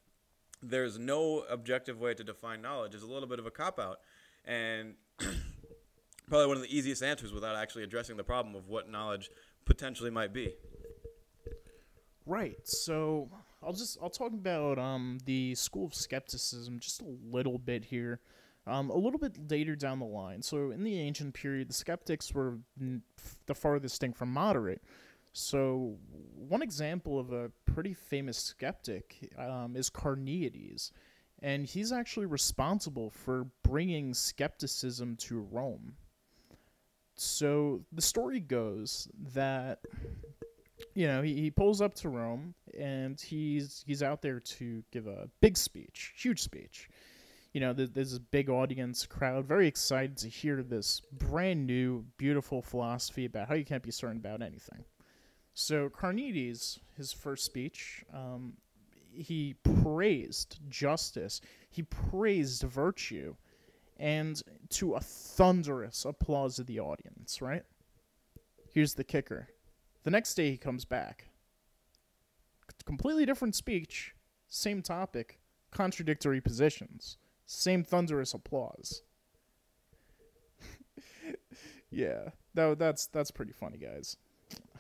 there's 0.63 0.99
no 0.99 1.45
objective 1.49 2.01
way 2.01 2.15
to 2.15 2.25
define 2.25 2.63
knowledge 2.63 2.95
is 2.95 3.03
a 3.03 3.07
little 3.07 3.29
bit 3.29 3.39
of 3.39 3.47
a 3.47 3.51
cop 3.51 3.79
out 3.79 4.01
and 4.45 4.95
probably 6.29 6.47
one 6.47 6.57
of 6.57 6.63
the 6.63 6.77
easiest 6.77 7.03
answers 7.03 7.33
without 7.33 7.55
actually 7.55 7.85
addressing 7.85 8.17
the 8.17 8.25
problem 8.25 8.55
of 8.55 8.69
what 8.69 8.91
knowledge 8.91 9.31
potentially 9.65 10.11
might 10.11 10.33
be. 10.33 10.55
Right. 12.27 12.57
So 12.65 13.29
I'll 13.63 13.73
just 13.73 13.99
I'll 14.03 14.11
talk 14.11 14.33
about 14.33 14.79
um, 14.79 15.19
the 15.25 15.55
school 15.55 15.87
of 15.87 15.95
skepticism 15.95 16.79
just 16.81 17.03
a 17.03 17.17
little 17.31 17.59
bit 17.59 17.85
here. 17.85 18.21
Um, 18.67 18.89
a 18.89 18.97
little 18.97 19.19
bit 19.19 19.51
later 19.51 19.77
down 19.77 19.99
the 19.99 20.07
line. 20.07 20.41
So 20.41 20.71
in 20.71 20.85
the 20.85 20.99
ancient 20.99 21.35
period, 21.35 21.69
the 21.69 21.75
skeptics 21.75 22.33
were 22.33 22.59
n- 22.81 23.03
the 23.45 23.55
farthest 23.55 24.01
thing 24.01 24.15
from 24.15 24.33
moderate. 24.33 24.81
So 25.35 25.99
one 26.35 26.63
example 26.63 27.19
of 27.19 27.33
a 27.33 27.51
pretty 27.67 27.93
famous 27.93 28.39
skeptic 28.39 29.31
um, 29.37 29.77
is 29.77 29.91
Carneades, 29.91 30.93
and 31.43 31.67
he's 31.67 31.93
actually 31.93 32.27
responsible 32.27 33.11
for 33.11 33.49
bringing 33.63 34.15
skepticism 34.15 35.17
to 35.17 35.41
Rome. 35.41 35.97
So 37.17 37.81
the 37.93 38.03
story 38.03 38.41
goes 38.41 39.09
that 39.35 39.81
you 40.95 41.07
know, 41.07 41.23
he, 41.23 41.35
he 41.35 41.51
pulls 41.51 41.81
up 41.81 41.95
to 41.95 42.09
Rome 42.09 42.55
and 42.79 43.21
he's 43.21 43.85
he's 43.87 44.03
out 44.03 44.23
there 44.23 44.41
to 44.41 44.83
give 44.91 45.07
a 45.07 45.29
big 45.41 45.57
speech, 45.57 46.13
huge 46.17 46.43
speech. 46.43 46.89
You 47.53 47.61
know, 47.61 47.73
there's 47.73 47.91
this 47.91 48.19
big 48.19 48.51
audience 48.51 49.07
crowd, 49.07 49.45
very 49.47 49.69
excited 49.69 50.17
to 50.19 50.29
hear 50.29 50.63
this 50.63 51.03
brand 51.13 51.67
new, 51.67 52.05
beautiful 52.17 52.61
philosophy 52.61 53.27
about 53.27 53.49
how 53.49 53.55
you 53.55 53.65
can't 53.65 53.83
be 53.83 53.93
certain 53.93 54.17
about 54.17 54.43
anything. 54.43 54.85
So 55.55 55.89
Carneades, 55.89 56.81
his 56.97 57.13
first 57.13 57.45
speech, 57.45 58.05
um, 58.13 58.55
he 59.13 59.55
praised 59.83 60.59
justice, 60.69 61.41
he 61.71 61.83
praised 61.83 62.63
virtue, 62.65 63.37
and 63.97 64.43
to 64.71 64.95
a 64.95 65.01
thunderous 65.01 66.05
applause 66.05 66.59
of 66.59 66.67
the 66.67 66.81
audience. 66.81 67.41
Right? 67.41 67.65
Here's 68.73 68.95
the 68.95 69.05
kicker 69.05 69.49
the 70.05 70.11
next 70.11 70.35
day 70.35 70.51
he 70.51 70.57
comes 70.57 70.85
back. 70.85 71.29
Completely 72.85 73.25
different 73.25 73.55
speech, 73.55 74.15
same 74.49 74.83
topic, 74.83 75.41
contradictory 75.71 76.41
positions, 76.41 77.17
same 77.47 77.83
thunderous 77.83 78.35
applause. 78.35 79.03
yeah, 81.91 82.31
that, 82.53 82.79
that's 82.79 83.07
that's 83.07 83.31
pretty 83.31 83.53
funny, 83.53 83.79
guys. 83.79 84.19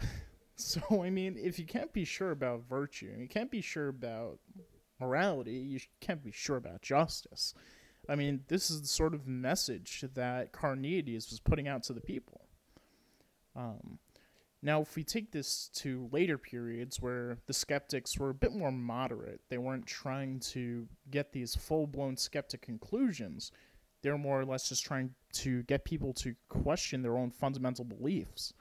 so 0.56 1.02
I 1.02 1.08
mean, 1.08 1.38
if 1.40 1.58
you 1.58 1.64
can't 1.64 1.92
be 1.92 2.04
sure 2.04 2.30
about 2.30 2.68
virtue, 2.68 3.14
you 3.18 3.28
can't 3.28 3.50
be 3.50 3.62
sure 3.62 3.88
about 3.88 4.38
morality, 5.00 5.52
you 5.52 5.80
can't 6.00 6.22
be 6.22 6.32
sure 6.32 6.56
about 6.56 6.82
justice. 6.82 7.54
I 8.08 8.14
mean, 8.14 8.40
this 8.48 8.70
is 8.70 8.82
the 8.82 8.88
sort 8.88 9.14
of 9.14 9.26
message 9.26 10.04
that 10.14 10.52
Carneades 10.52 11.30
was 11.30 11.40
putting 11.40 11.68
out 11.68 11.82
to 11.84 11.92
the 11.92 12.00
people. 12.00 12.42
Um, 13.56 13.98
now, 14.62 14.80
if 14.80 14.96
we 14.96 15.04
take 15.04 15.30
this 15.30 15.68
to 15.74 16.08
later 16.10 16.38
periods 16.38 17.00
where 17.00 17.36
the 17.46 17.52
skeptics 17.52 18.18
were 18.18 18.30
a 18.30 18.34
bit 18.34 18.54
more 18.54 18.72
moderate, 18.72 19.42
they 19.50 19.58
weren't 19.58 19.86
trying 19.86 20.40
to 20.40 20.88
get 21.10 21.32
these 21.32 21.54
full 21.54 21.86
blown 21.86 22.16
skeptic 22.16 22.62
conclusions. 22.62 23.52
They 24.02 24.10
were 24.10 24.18
more 24.18 24.40
or 24.40 24.44
less 24.44 24.68
just 24.68 24.84
trying 24.84 25.14
to 25.34 25.62
get 25.64 25.84
people 25.84 26.14
to 26.14 26.34
question 26.48 27.02
their 27.02 27.18
own 27.18 27.30
fundamental 27.30 27.84
beliefs. 27.84 28.54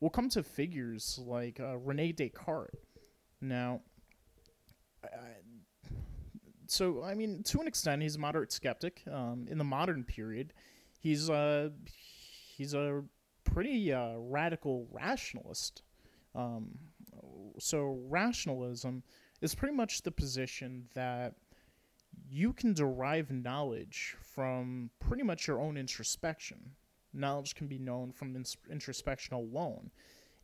We'll 0.00 0.10
come 0.10 0.28
to 0.30 0.42
figures 0.42 1.18
like 1.24 1.58
uh, 1.58 1.78
Rene 1.78 2.12
Descartes. 2.12 2.76
Now, 3.40 3.80
so 6.66 7.02
I 7.02 7.14
mean, 7.14 7.42
to 7.44 7.60
an 7.60 7.66
extent, 7.66 8.02
he's 8.02 8.16
a 8.16 8.18
moderate 8.18 8.52
skeptic. 8.52 9.02
Um, 9.10 9.46
in 9.50 9.58
the 9.58 9.64
modern 9.64 10.04
period, 10.04 10.52
he's 11.00 11.30
uh, 11.30 11.70
he's 12.56 12.74
a 12.74 13.02
pretty 13.44 13.92
uh, 13.92 14.14
radical 14.16 14.86
rationalist. 14.90 15.82
Um, 16.34 16.78
so, 17.58 17.98
rationalism 18.08 19.02
is 19.40 19.54
pretty 19.54 19.74
much 19.74 20.02
the 20.02 20.10
position 20.10 20.86
that 20.94 21.34
you 22.28 22.52
can 22.52 22.74
derive 22.74 23.30
knowledge 23.30 24.16
from 24.20 24.90
pretty 25.00 25.22
much 25.22 25.46
your 25.46 25.60
own 25.60 25.76
introspection. 25.76 26.72
Knowledge 27.12 27.54
can 27.54 27.66
be 27.66 27.78
known 27.78 28.12
from 28.12 28.36
introspection 28.70 29.34
alone. 29.34 29.90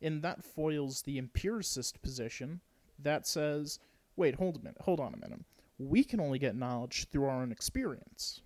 And 0.01 0.21
that 0.21 0.43
foils 0.43 1.01
the 1.01 1.17
empiricist 1.17 2.01
position 2.01 2.61
that 2.99 3.27
says, 3.27 3.79
wait, 4.15 4.35
hold 4.35 4.57
a 4.57 4.59
minute, 4.59 4.81
hold 4.81 4.99
on 4.99 5.13
a 5.13 5.17
minute. 5.17 5.41
We 5.77 6.03
can 6.03 6.19
only 6.19 6.39
get 6.39 6.55
knowledge 6.55 7.07
through 7.09 7.25
our 7.25 7.41
own 7.41 7.51
experience. 7.51 8.41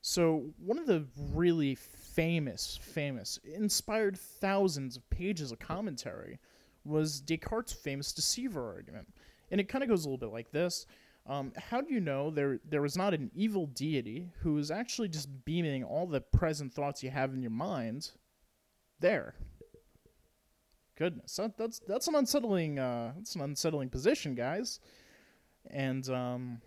So, 0.00 0.50
one 0.58 0.78
of 0.78 0.86
the 0.86 1.06
really 1.34 1.74
famous, 1.74 2.78
famous, 2.80 3.38
inspired 3.44 4.16
thousands 4.16 4.96
of 4.96 5.08
pages 5.10 5.52
of 5.52 5.58
commentary 5.58 6.38
was 6.84 7.20
Descartes' 7.20 7.72
famous 7.72 8.12
deceiver 8.12 8.66
argument. 8.74 9.08
And 9.50 9.60
it 9.60 9.68
kind 9.68 9.82
of 9.82 9.90
goes 9.90 10.04
a 10.04 10.08
little 10.08 10.18
bit 10.18 10.32
like 10.32 10.50
this. 10.50 10.86
Um, 11.26 11.52
how 11.56 11.82
do 11.82 11.92
you 11.92 12.00
know 12.00 12.30
there 12.30 12.58
there 12.66 12.80
was 12.80 12.96
not 12.96 13.12
an 13.12 13.30
evil 13.34 13.66
deity 13.66 14.30
who 14.40 14.56
is 14.56 14.70
actually 14.70 15.08
just 15.08 15.44
beaming 15.44 15.84
all 15.84 16.06
the 16.06 16.22
present 16.22 16.72
thoughts 16.72 17.02
you 17.02 17.10
have 17.10 17.34
in 17.34 17.42
your 17.42 17.50
mind 17.50 18.12
there? 19.00 19.34
Goodness, 20.96 21.36
that, 21.36 21.58
that's 21.58 21.80
that's 21.80 22.08
an 22.08 22.14
unsettling 22.14 22.78
uh, 22.78 23.12
that's 23.16 23.34
an 23.34 23.42
unsettling 23.42 23.90
position, 23.90 24.34
guys. 24.34 24.80
And 25.70 26.08
um, 26.08 26.60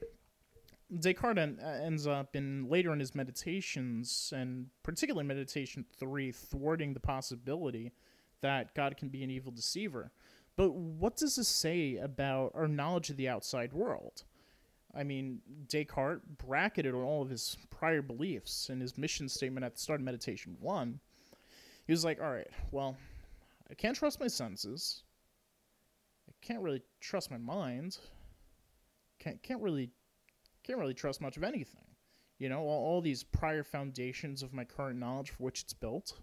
Descartes 1.00 1.40
en- 1.40 1.60
ends 1.60 2.08
up 2.08 2.36
in 2.36 2.70
later 2.70 2.94
in 2.94 3.00
his 3.00 3.16
meditations, 3.16 4.34
and 4.36 4.68
particularly 4.84 5.28
meditation 5.28 5.86
three, 6.00 6.32
thwarting 6.32 6.94
the 6.94 7.00
possibility 7.00 7.92
that 8.42 8.74
God 8.76 8.98
can 8.98 9.10
be 9.10 9.24
an 9.24 9.30
evil 9.30 9.52
deceiver. 9.52 10.12
But 10.58 10.74
what 10.74 11.16
does 11.16 11.38
this 11.38 11.48
say 11.48 11.98
about 11.98 12.52
our 12.56 12.68
knowledge 12.68 13.10
of 13.10 13.18
the 13.18 13.30
outside 13.30 13.74
world? 13.74 14.24
I 14.94 15.04
mean, 15.04 15.40
Descartes 15.68 16.22
bracketed 16.38 16.94
all 16.94 17.22
of 17.22 17.30
his 17.30 17.56
prior 17.70 18.02
beliefs 18.02 18.70
in 18.70 18.82
his 18.82 18.98
mission 18.98 19.30
statement 19.30 19.66
at 19.66 19.76
the 19.76 19.80
start 19.80 20.02
of 20.02 20.06
meditation 20.06 20.58
one. 20.60 21.00
He 21.88 21.94
was 21.94 22.04
like, 22.04 22.20
all 22.22 22.32
right, 22.32 22.50
well, 22.72 22.98
I 23.70 23.74
can't 23.74 23.96
trust 23.96 24.20
my 24.20 24.28
senses. 24.28 25.04
I 26.28 26.34
can't 26.46 26.62
really 26.62 26.82
trust 27.00 27.32
my 27.32 27.38
mind. 27.38 27.98
Can't, 29.22 29.42
can't 29.44 29.62
really 29.62 29.90
can't 30.64 30.80
really 30.80 30.94
trust 30.94 31.22
much 31.22 31.38
of 31.38 31.44
anything. 31.44 31.86
You 32.40 32.50
know, 32.50 32.60
all, 32.60 32.86
all 32.86 33.02
these 33.02 33.24
prior 33.24 33.64
foundations 33.64 34.44
of 34.44 34.54
my 34.54 34.64
current 34.64 35.00
knowledge 35.00 35.30
for 35.30 35.44
which 35.44 35.62
it's 35.62 35.74
built. 35.74 36.20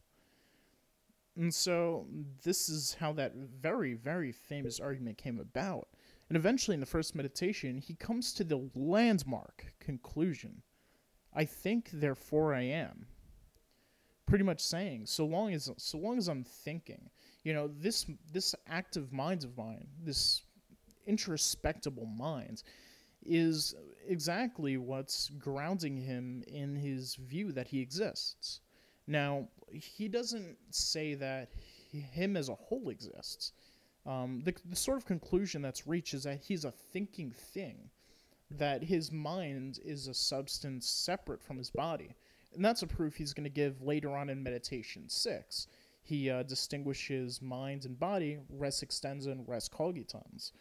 And 1.36 1.54
so 1.54 2.06
this 2.42 2.68
is 2.68 2.96
how 2.98 3.12
that 3.14 3.34
very, 3.36 3.94
very 3.94 4.32
famous 4.32 4.80
argument 4.80 5.18
came 5.18 5.38
about. 5.38 5.88
And 6.28 6.36
eventually, 6.36 6.74
in 6.74 6.80
the 6.80 6.86
first 6.86 7.14
meditation, 7.14 7.78
he 7.78 7.94
comes 7.94 8.32
to 8.34 8.44
the 8.44 8.68
landmark 8.74 9.64
conclusion 9.80 10.62
I 11.38 11.44
think, 11.44 11.90
therefore 11.92 12.54
I 12.54 12.62
am. 12.62 13.06
Pretty 14.26 14.44
much 14.44 14.60
saying, 14.60 15.06
so 15.06 15.24
long 15.24 15.54
as 15.54 15.70
so 15.78 15.96
long 15.96 16.18
as 16.18 16.28
I'm 16.28 16.44
thinking, 16.44 17.08
you 17.44 17.54
know, 17.54 17.68
this 17.68 18.06
this 18.30 18.54
active 18.66 19.12
mind 19.12 19.44
of 19.44 19.56
mine, 19.56 19.86
this 20.02 20.42
introspectable 21.08 22.14
mind, 22.14 22.62
is 23.28 23.74
exactly 24.06 24.76
what's 24.76 25.30
grounding 25.38 25.96
him 25.96 26.42
in 26.46 26.74
his 26.74 27.14
view 27.16 27.52
that 27.52 27.68
he 27.68 27.80
exists. 27.80 28.60
Now, 29.06 29.48
he 29.70 30.08
doesn't 30.08 30.56
say 30.70 31.14
that 31.14 31.50
he, 31.90 32.00
him 32.00 32.36
as 32.36 32.48
a 32.48 32.54
whole 32.54 32.88
exists. 32.88 33.52
Um, 34.06 34.40
the, 34.44 34.54
the 34.64 34.76
sort 34.76 34.96
of 34.96 35.04
conclusion 35.04 35.60
that's 35.60 35.86
reached 35.86 36.14
is 36.14 36.24
that 36.24 36.40
he's 36.40 36.64
a 36.64 36.70
thinking 36.70 37.30
thing, 37.30 37.90
that 38.50 38.82
his 38.82 39.12
mind 39.12 39.78
is 39.84 40.06
a 40.06 40.14
substance 40.14 40.88
separate 40.88 41.42
from 41.42 41.58
his 41.58 41.70
body. 41.70 42.14
And 42.54 42.64
that's 42.64 42.82
a 42.82 42.86
proof 42.86 43.16
he's 43.16 43.34
going 43.34 43.44
to 43.44 43.50
give 43.50 43.82
later 43.82 44.16
on 44.16 44.30
in 44.30 44.42
Meditation 44.42 45.08
6. 45.08 45.66
He 46.02 46.30
uh, 46.30 46.42
distinguishes 46.42 47.42
mind 47.42 47.84
and 47.84 47.98
body, 47.98 48.38
res 48.48 48.82
extensa 48.82 49.26
and 49.26 49.46
res 49.46 49.68
cogitans. 49.68 50.52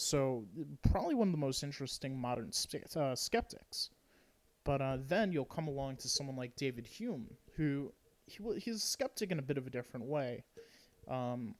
So, 0.00 0.44
probably 0.90 1.14
one 1.14 1.28
of 1.28 1.32
the 1.32 1.38
most 1.38 1.62
interesting 1.62 2.18
modern 2.18 2.50
uh, 2.96 3.14
skeptics. 3.14 3.90
But 4.64 4.80
uh, 4.80 4.98
then 5.06 5.32
you'll 5.32 5.44
come 5.44 5.68
along 5.68 5.96
to 5.96 6.08
someone 6.08 6.36
like 6.36 6.56
David 6.56 6.86
Hume, 6.86 7.26
who 7.56 7.92
he, 8.26 8.38
he's 8.58 8.76
a 8.76 8.86
skeptic 8.86 9.30
in 9.30 9.38
a 9.38 9.42
bit 9.42 9.58
of 9.58 9.66
a 9.66 9.70
different 9.70 10.06
way. 10.06 10.44
Um, 11.08 11.54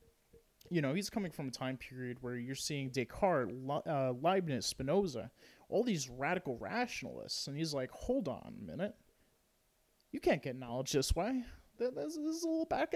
you 0.71 0.81
know, 0.81 0.95
he's 0.95 1.11
coming 1.11 1.33
from 1.33 1.49
a 1.49 1.51
time 1.51 1.77
period 1.77 2.19
where 2.21 2.37
you're 2.37 2.55
seeing 2.55 2.91
Descartes, 2.91 3.53
uh, 3.87 4.13
Leibniz, 4.13 4.67
Spinoza, 4.67 5.31
all 5.69 5.83
these 5.83 6.09
radical 6.09 6.57
rationalists, 6.59 7.47
and 7.47 7.57
he's 7.57 7.75
like, 7.75 7.91
hold 7.91 8.29
on 8.29 8.55
a 8.59 8.71
minute. 8.71 8.95
You 10.13 10.21
can't 10.21 10.43
get 10.43 10.57
knowledge 10.57 10.93
this 10.93 11.15
way. 11.15 11.45
This, 11.79 12.17
is 12.17 12.43
a 12.43 12.49
little 12.49 12.67
back. 12.67 12.93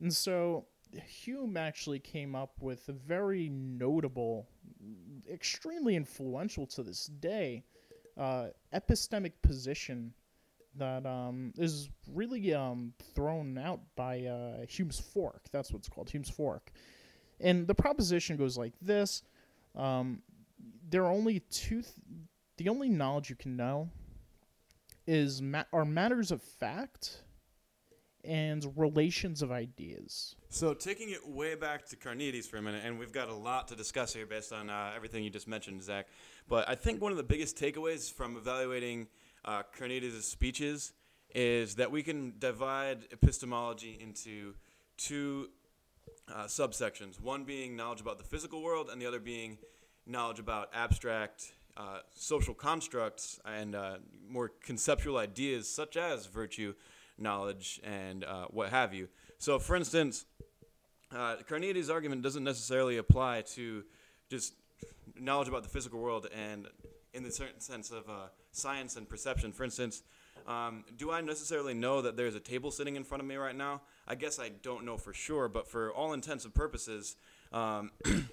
And 0.00 0.14
so 0.14 0.66
Hume 1.02 1.56
actually 1.56 1.98
came 1.98 2.34
up 2.34 2.52
with 2.60 2.88
a 2.88 2.92
very 2.92 3.48
notable, 3.48 4.46
extremely 5.30 5.96
influential 5.96 6.66
to 6.68 6.82
this 6.82 7.06
day, 7.06 7.64
uh, 8.16 8.48
epistemic 8.72 9.32
position 9.42 10.12
that 10.76 11.06
um, 11.06 11.52
is 11.56 11.88
really 12.12 12.52
um, 12.52 12.92
thrown 13.14 13.58
out 13.58 13.80
by 13.96 14.24
uh, 14.24 14.66
Hume's 14.68 14.98
fork. 15.00 15.44
That's 15.52 15.70
what 15.70 15.80
it's 15.80 15.88
called, 15.88 16.10
Hume's 16.10 16.30
fork. 16.30 16.72
And 17.40 17.66
the 17.66 17.74
proposition 17.74 18.36
goes 18.36 18.56
like 18.56 18.72
this: 18.80 19.22
um, 19.76 20.22
there 20.88 21.04
are 21.04 21.12
only 21.12 21.40
two. 21.50 21.82
Th- 21.82 21.94
the 22.56 22.68
only 22.68 22.88
knowledge 22.88 23.30
you 23.30 23.36
can 23.36 23.56
know 23.56 23.90
is 25.06 25.42
ma- 25.42 25.64
are 25.72 25.84
matters 25.84 26.30
of 26.30 26.40
fact 26.40 27.23
and 28.24 28.66
relations 28.76 29.42
of 29.42 29.50
ideas. 29.52 30.36
So, 30.48 30.74
taking 30.74 31.10
it 31.10 31.28
way 31.28 31.54
back 31.54 31.86
to 31.88 31.96
Carneades 31.96 32.46
for 32.46 32.58
a 32.58 32.62
minute, 32.62 32.82
and 32.84 32.98
we've 32.98 33.12
got 33.12 33.28
a 33.28 33.34
lot 33.34 33.68
to 33.68 33.76
discuss 33.76 34.14
here 34.14 34.26
based 34.26 34.52
on 34.52 34.70
uh, 34.70 34.92
everything 34.94 35.24
you 35.24 35.30
just 35.30 35.48
mentioned, 35.48 35.82
Zach. 35.82 36.06
But 36.48 36.68
I 36.68 36.74
think 36.74 37.02
one 37.02 37.10
of 37.12 37.18
the 37.18 37.24
biggest 37.24 37.56
takeaways 37.56 38.12
from 38.12 38.36
evaluating 38.36 39.08
uh, 39.44 39.62
speeches 40.20 40.92
is 41.34 41.74
that 41.74 41.90
we 41.90 42.02
can 42.02 42.34
divide 42.38 43.08
epistemology 43.12 43.98
into 44.00 44.54
two 44.96 45.48
uh, 46.32 46.44
subsections 46.44 47.20
one 47.20 47.44
being 47.44 47.76
knowledge 47.76 48.00
about 48.00 48.18
the 48.18 48.24
physical 48.24 48.62
world, 48.62 48.88
and 48.90 49.00
the 49.00 49.06
other 49.06 49.20
being 49.20 49.58
knowledge 50.06 50.38
about 50.38 50.68
abstract 50.74 51.52
uh, 51.76 51.98
social 52.14 52.54
constructs 52.54 53.40
and 53.44 53.74
uh, 53.74 53.96
more 54.28 54.52
conceptual 54.62 55.16
ideas 55.16 55.68
such 55.68 55.96
as 55.96 56.26
virtue, 56.26 56.74
knowledge, 57.18 57.80
and 57.84 58.24
uh, 58.24 58.46
what 58.50 58.70
have 58.70 58.94
you. 58.94 59.08
So, 59.38 59.58
for 59.58 59.76
instance, 59.76 60.24
uh, 61.12 61.36
Carneades' 61.48 61.90
argument 61.90 62.22
doesn't 62.22 62.44
necessarily 62.44 62.96
apply 62.96 63.42
to 63.54 63.84
just 64.28 64.54
knowledge 65.18 65.48
about 65.48 65.62
the 65.62 65.68
physical 65.68 66.00
world 66.00 66.26
and 66.34 66.66
in 67.12 67.22
the 67.22 67.30
certain 67.30 67.60
sense 67.60 67.90
of 67.90 68.08
uh, 68.08 68.26
science 68.50 68.96
and 68.96 69.08
perception. 69.08 69.52
For 69.52 69.64
instance, 69.64 70.02
um, 70.46 70.84
do 70.96 71.10
I 71.10 71.20
necessarily 71.20 71.74
know 71.74 72.02
that 72.02 72.16
there's 72.16 72.34
a 72.34 72.40
table 72.40 72.70
sitting 72.70 72.96
in 72.96 73.04
front 73.04 73.22
of 73.22 73.26
me 73.26 73.36
right 73.36 73.54
now? 73.54 73.82
I 74.06 74.16
guess 74.16 74.38
I 74.38 74.48
don't 74.48 74.84
know 74.84 74.96
for 74.96 75.12
sure, 75.12 75.48
but 75.48 75.68
for 75.68 75.92
all 75.92 76.12
intents 76.12 76.44
and 76.44 76.52
purposes, 76.52 77.16
um, 77.52 77.92
and 78.04 78.26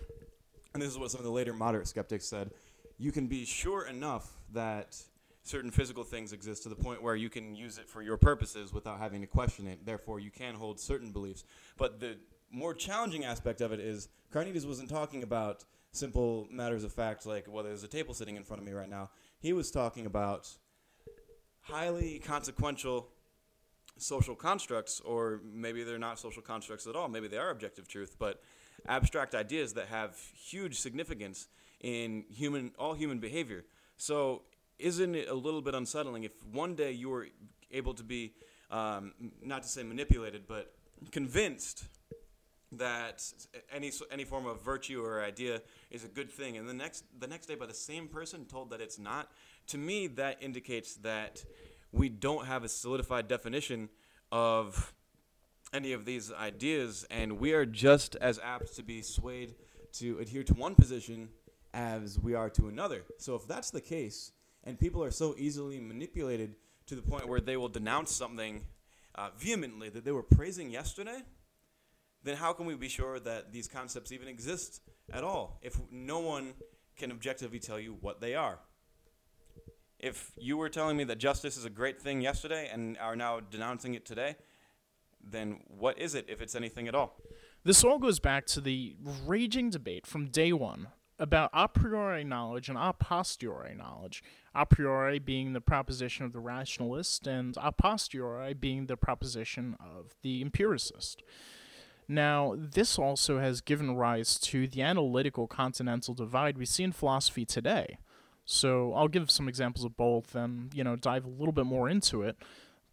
this 0.73 0.89
is 0.89 0.97
what 0.97 1.11
some 1.11 1.19
of 1.19 1.25
the 1.25 1.31
later 1.31 1.53
moderate 1.53 1.87
skeptics 1.87 2.25
said, 2.25 2.51
you 2.97 3.11
can 3.11 3.27
be 3.27 3.45
sure 3.45 3.85
enough 3.85 4.31
that 4.53 4.97
certain 5.43 5.71
physical 5.71 6.03
things 6.03 6.33
exist 6.33 6.63
to 6.63 6.69
the 6.69 6.75
point 6.75 7.01
where 7.01 7.15
you 7.15 7.29
can 7.29 7.55
use 7.55 7.77
it 7.77 7.89
for 7.89 8.01
your 8.01 8.17
purposes 8.17 8.73
without 8.73 8.99
having 8.99 9.21
to 9.21 9.27
question 9.27 9.67
it. 9.67 9.85
Therefore, 9.85 10.19
you 10.19 10.29
can 10.29 10.55
hold 10.55 10.79
certain 10.79 11.11
beliefs. 11.11 11.43
But 11.77 11.99
the 11.99 12.17
more 12.51 12.73
challenging 12.73 13.25
aspect 13.25 13.61
of 13.61 13.71
it 13.71 13.79
is 13.79 14.09
Carneades 14.31 14.65
wasn't 14.65 14.89
talking 14.89 15.23
about 15.23 15.63
simple 15.91 16.47
matters 16.49 16.83
of 16.83 16.93
fact 16.93 17.25
like 17.25 17.45
well 17.49 17.63
there's 17.63 17.83
a 17.83 17.87
table 17.87 18.13
sitting 18.13 18.37
in 18.37 18.43
front 18.43 18.61
of 18.61 18.65
me 18.65 18.71
right 18.71 18.89
now 18.89 19.09
he 19.39 19.51
was 19.51 19.69
talking 19.71 20.05
about 20.05 20.49
highly 21.61 22.19
consequential 22.19 23.09
social 23.97 24.33
constructs 24.33 25.01
or 25.01 25.41
maybe 25.53 25.83
they're 25.83 25.99
not 25.99 26.17
social 26.17 26.41
constructs 26.41 26.87
at 26.87 26.95
all 26.95 27.09
maybe 27.09 27.27
they 27.27 27.37
are 27.37 27.49
objective 27.49 27.87
truth 27.87 28.15
but 28.17 28.41
abstract 28.87 29.35
ideas 29.35 29.73
that 29.73 29.87
have 29.87 30.17
huge 30.33 30.79
significance 30.79 31.47
in 31.81 32.23
human 32.29 32.71
all 32.79 32.93
human 32.93 33.19
behavior 33.19 33.65
so 33.97 34.43
isn't 34.81 35.15
it 35.15 35.29
a 35.29 35.33
little 35.33 35.61
bit 35.61 35.75
unsettling 35.75 36.23
if 36.23 36.31
one 36.51 36.75
day 36.75 36.91
you 36.91 37.09
were 37.09 37.27
able 37.71 37.93
to 37.93 38.03
be 38.03 38.33
um, 38.69 39.13
not 39.43 39.63
to 39.63 39.69
say 39.69 39.83
manipulated 39.83 40.43
but 40.47 40.73
convinced 41.11 41.85
that 42.73 43.23
any 43.71 43.91
any 44.11 44.23
form 44.23 44.45
of 44.45 44.61
virtue 44.61 45.03
or 45.03 45.21
idea 45.21 45.61
is 45.89 46.03
a 46.03 46.07
good 46.07 46.31
thing, 46.31 46.57
and 46.57 46.67
the 46.67 46.73
next 46.73 47.03
the 47.19 47.27
next 47.27 47.47
day 47.47 47.55
by 47.55 47.65
the 47.65 47.73
same 47.73 48.07
person 48.07 48.45
told 48.45 48.69
that 48.69 48.81
it's 48.81 48.97
not. 48.97 49.29
To 49.67 49.77
me, 49.77 50.07
that 50.07 50.37
indicates 50.41 50.95
that 50.95 51.43
we 51.91 52.09
don't 52.09 52.45
have 52.45 52.63
a 52.63 52.69
solidified 52.69 53.27
definition 53.27 53.89
of 54.31 54.93
any 55.73 55.91
of 55.91 56.05
these 56.05 56.31
ideas, 56.31 57.05
and 57.09 57.39
we 57.39 57.53
are 57.53 57.65
just 57.65 58.15
as 58.17 58.39
apt 58.39 58.75
to 58.75 58.83
be 58.83 59.01
swayed 59.01 59.55
to 59.93 60.19
adhere 60.19 60.43
to 60.43 60.53
one 60.53 60.75
position 60.75 61.29
as 61.73 62.19
we 62.19 62.33
are 62.33 62.49
to 62.51 62.67
another. 62.67 63.03
So 63.17 63.35
if 63.35 63.47
that's 63.47 63.71
the 63.71 63.81
case, 63.81 64.31
and 64.63 64.79
people 64.79 65.03
are 65.03 65.11
so 65.11 65.35
easily 65.37 65.79
manipulated 65.79 66.55
to 66.85 66.95
the 66.95 67.01
point 67.01 67.27
where 67.27 67.41
they 67.41 67.57
will 67.57 67.69
denounce 67.69 68.11
something 68.11 68.65
uh, 69.15 69.29
vehemently 69.37 69.89
that 69.89 70.05
they 70.05 70.11
were 70.11 70.23
praising 70.23 70.69
yesterday 70.69 71.21
then 72.23 72.37
how 72.37 72.53
can 72.53 72.65
we 72.65 72.75
be 72.75 72.89
sure 72.89 73.19
that 73.19 73.51
these 73.51 73.67
concepts 73.67 74.11
even 74.11 74.27
exist 74.27 74.81
at 75.11 75.23
all 75.23 75.59
if 75.61 75.79
no 75.91 76.19
one 76.19 76.53
can 76.97 77.11
objectively 77.11 77.59
tell 77.59 77.79
you 77.79 77.97
what 78.01 78.21
they 78.21 78.35
are? 78.35 78.59
If 79.99 80.31
you 80.37 80.57
were 80.57 80.69
telling 80.69 80.97
me 80.97 81.03
that 81.05 81.17
justice 81.17 81.57
is 81.57 81.65
a 81.65 81.69
great 81.69 82.01
thing 82.01 82.21
yesterday 82.21 82.69
and 82.71 82.97
are 82.97 83.15
now 83.15 83.39
denouncing 83.39 83.93
it 83.93 84.05
today, 84.05 84.35
then 85.23 85.61
what 85.67 85.99
is 85.99 86.15
it 86.15 86.25
if 86.27 86.41
it's 86.41 86.55
anything 86.55 86.87
at 86.87 86.95
all? 86.95 87.17
This 87.63 87.83
all 87.83 87.99
goes 87.99 88.19
back 88.19 88.45
to 88.47 88.61
the 88.61 88.95
raging 89.25 89.69
debate 89.69 90.07
from 90.07 90.27
day 90.27 90.53
one 90.53 90.87
about 91.21 91.49
a 91.53 91.67
priori 91.69 92.23
knowledge 92.23 92.67
and 92.67 92.77
a 92.77 92.91
posteriori 92.91 93.75
knowledge. 93.75 94.23
A 94.53 94.65
priori 94.65 95.19
being 95.19 95.53
the 95.53 95.61
proposition 95.61 96.25
of 96.25 96.33
the 96.33 96.39
rationalist, 96.39 97.25
and 97.25 97.55
a 97.61 97.71
posteriori 97.71 98.53
being 98.53 98.87
the 98.87 98.97
proposition 98.97 99.77
of 99.79 100.15
the 100.23 100.41
empiricist. 100.41 101.23
Now, 102.07 102.55
this 102.57 102.99
also 102.99 103.39
has 103.39 103.61
given 103.61 103.95
rise 103.95 104.37
to 104.39 104.67
the 104.67 104.81
analytical 104.81 105.47
continental 105.47 106.13
divide 106.13 106.57
we 106.57 106.65
see 106.65 106.83
in 106.83 106.91
philosophy 106.91 107.45
today. 107.45 107.99
So 108.43 108.93
I'll 108.93 109.07
give 109.07 109.31
some 109.31 109.47
examples 109.47 109.85
of 109.85 109.95
both 109.95 110.35
and, 110.35 110.73
you 110.73 110.83
know, 110.83 110.97
dive 110.97 111.23
a 111.23 111.29
little 111.29 111.53
bit 111.53 111.65
more 111.65 111.87
into 111.87 112.23
it. 112.23 112.35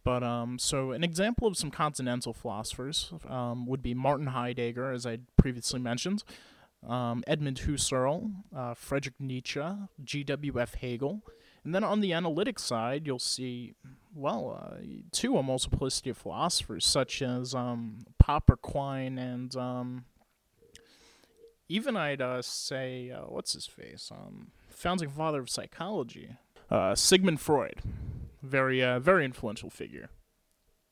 But 0.05 0.23
um, 0.23 0.57
so 0.57 0.91
an 0.91 1.03
example 1.03 1.47
of 1.47 1.57
some 1.57 1.71
continental 1.71 2.31
philosophers 2.31 3.11
um, 3.27 3.65
would 3.65 3.81
be 3.81 3.93
Martin 3.93 4.27
Heidegger, 4.27 4.93
as 4.93 5.05
I 5.05 5.17
previously 5.35 5.81
mentioned, 5.81 6.23
um, 6.87 7.23
Edmund 7.27 7.61
Husserl, 7.61 8.31
uh, 8.55 8.73
Friedrich 8.73 9.19
Nietzsche, 9.19 9.61
G.W.F. 10.03 10.75
Hegel, 10.75 11.21
and 11.63 11.75
then 11.75 11.83
on 11.83 11.99
the 11.99 12.13
analytic 12.13 12.57
side, 12.57 13.05
you'll 13.05 13.19
see, 13.19 13.73
well, 14.15 14.59
uh, 14.59 14.77
too, 15.11 15.37
a 15.37 15.43
multiplicity 15.43 16.09
of 16.09 16.17
philosophers, 16.17 16.85
such 16.85 17.21
as 17.21 17.53
um, 17.53 17.99
Popper 18.17 18.55
Quine 18.55 19.17
and 19.17 19.55
um, 19.55 20.05
even 21.67 21.95
I'd 21.95 22.21
uh, 22.21 22.41
say, 22.41 23.11
uh, 23.11 23.21
what's 23.27 23.53
his 23.53 23.67
face? 23.67 24.11
Um, 24.11 24.51
founding 24.69 25.09
father 25.09 25.39
of 25.39 25.49
psychology, 25.49 26.37
uh, 26.69 26.95
Sigmund 26.95 27.39
Freud. 27.39 27.81
Very, 28.41 28.83
uh, 28.83 28.99
very 28.99 29.25
influential 29.25 29.69
figure. 29.69 30.09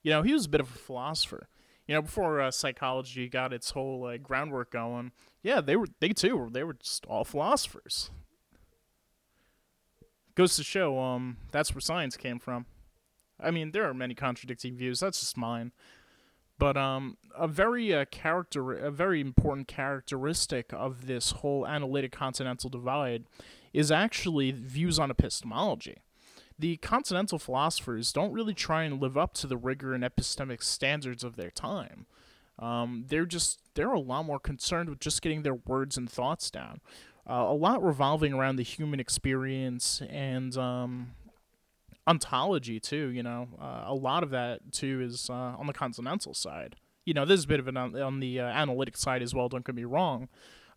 You 0.04 0.12
know, 0.12 0.21
he 0.21 0.34
was 0.34 0.45
a 0.45 0.50
bit 0.50 0.62
of 0.62 0.69
a 0.69 0.78
philosopher. 0.78 1.47
You 1.88 1.95
know, 1.95 2.02
before 2.02 2.41
uh, 2.41 2.52
psychology 2.52 3.28
got 3.30 3.54
its 3.54 3.71
whole 3.71 4.15
groundwork 4.17 4.71
going, 4.71 5.13
yeah, 5.48 5.62
they 5.62 5.76
were, 5.76 5.88
they 6.00 6.10
too, 6.10 6.50
they 6.52 6.64
were 6.64 6.74
just 6.74 7.06
all 7.06 7.24
philosophers 7.24 8.12
goes 10.36 10.56
to 10.56 10.64
show 10.64 11.00
um 11.00 11.38
that's 11.52 11.74
where 11.74 11.82
science 11.82 12.16
came 12.16 12.38
from. 12.38 12.68
I 13.40 13.52
mean, 13.52 13.72
there 13.72 13.90
are 13.90 13.94
many 13.94 14.14
contradicting 14.14 14.76
views. 14.76 15.00
That's 15.00 15.20
just 15.20 15.38
mine. 15.38 15.72
But 16.60 16.76
um, 16.76 17.18
a 17.38 17.48
very 17.48 17.94
uh, 17.94 18.06
character, 18.06 18.74
a 18.74 18.90
very 18.90 19.22
important 19.22 19.68
characteristic 19.68 20.74
of 20.74 21.06
this 21.06 21.32
whole 21.32 21.68
analytic 21.68 22.12
continental 22.12 22.70
divide 22.70 23.26
is 23.74 23.92
actually 23.92 24.52
views 24.52 24.98
on 24.98 25.12
epistemology. 25.12 25.98
The 26.58 26.78
continental 26.78 27.38
philosophers 27.38 28.12
don't 28.12 28.34
really 28.34 28.56
try 28.56 28.86
and 28.86 29.00
live 29.00 29.18
up 29.18 29.36
to 29.36 29.46
the 29.48 29.58
rigor 29.58 29.94
and 29.94 30.04
epistemic 30.04 30.64
standards 30.64 31.24
of 31.24 31.36
their 31.36 31.52
time. 31.52 32.08
Um, 32.60 33.06
they're 33.08 33.26
just 33.26 33.60
they're 33.76 33.93
a 33.93 34.00
lot 34.00 34.26
more 34.26 34.39
concerned 34.39 34.89
with 34.89 35.00
just 35.00 35.22
getting 35.22 35.43
their 35.43 35.56
words 35.56 35.98
and 35.98 36.10
thoughts 36.10 36.50
down 36.50 36.82
uh, 37.30 37.46
a 37.50 37.54
lot 37.54 37.84
revolving 37.84 38.34
around 38.34 38.56
the 38.56 38.63
human 38.63 39.00
experience 39.00 40.02
and 40.10 40.58
um, 40.58 41.12
ontology 42.08 42.80
too. 42.80 43.10
You 43.10 43.24
know, 43.24 43.50
uh, 43.62 43.84
a 43.86 43.93
lot 43.93 44.24
of 44.24 44.30
that 44.30 44.72
too 44.72 45.02
is 45.02 45.30
uh, 45.30 45.34
on 45.34 45.67
the 45.67 45.74
continental 45.74 46.34
side. 46.34 46.78
You 47.06 47.13
know, 47.13 47.26
there's 47.26 47.46
a 47.46 47.48
bit 47.48 47.60
of 47.60 47.67
it 47.67 47.78
on, 47.78 48.20
the 48.20 48.39
uh, 48.39 48.46
analytic 48.46 48.98
side 48.98 49.22
as 49.22 49.34
well. 49.34 49.50
Don't 49.50 49.65
get 49.65 49.76
me 49.76 49.86
wrong. 49.86 50.28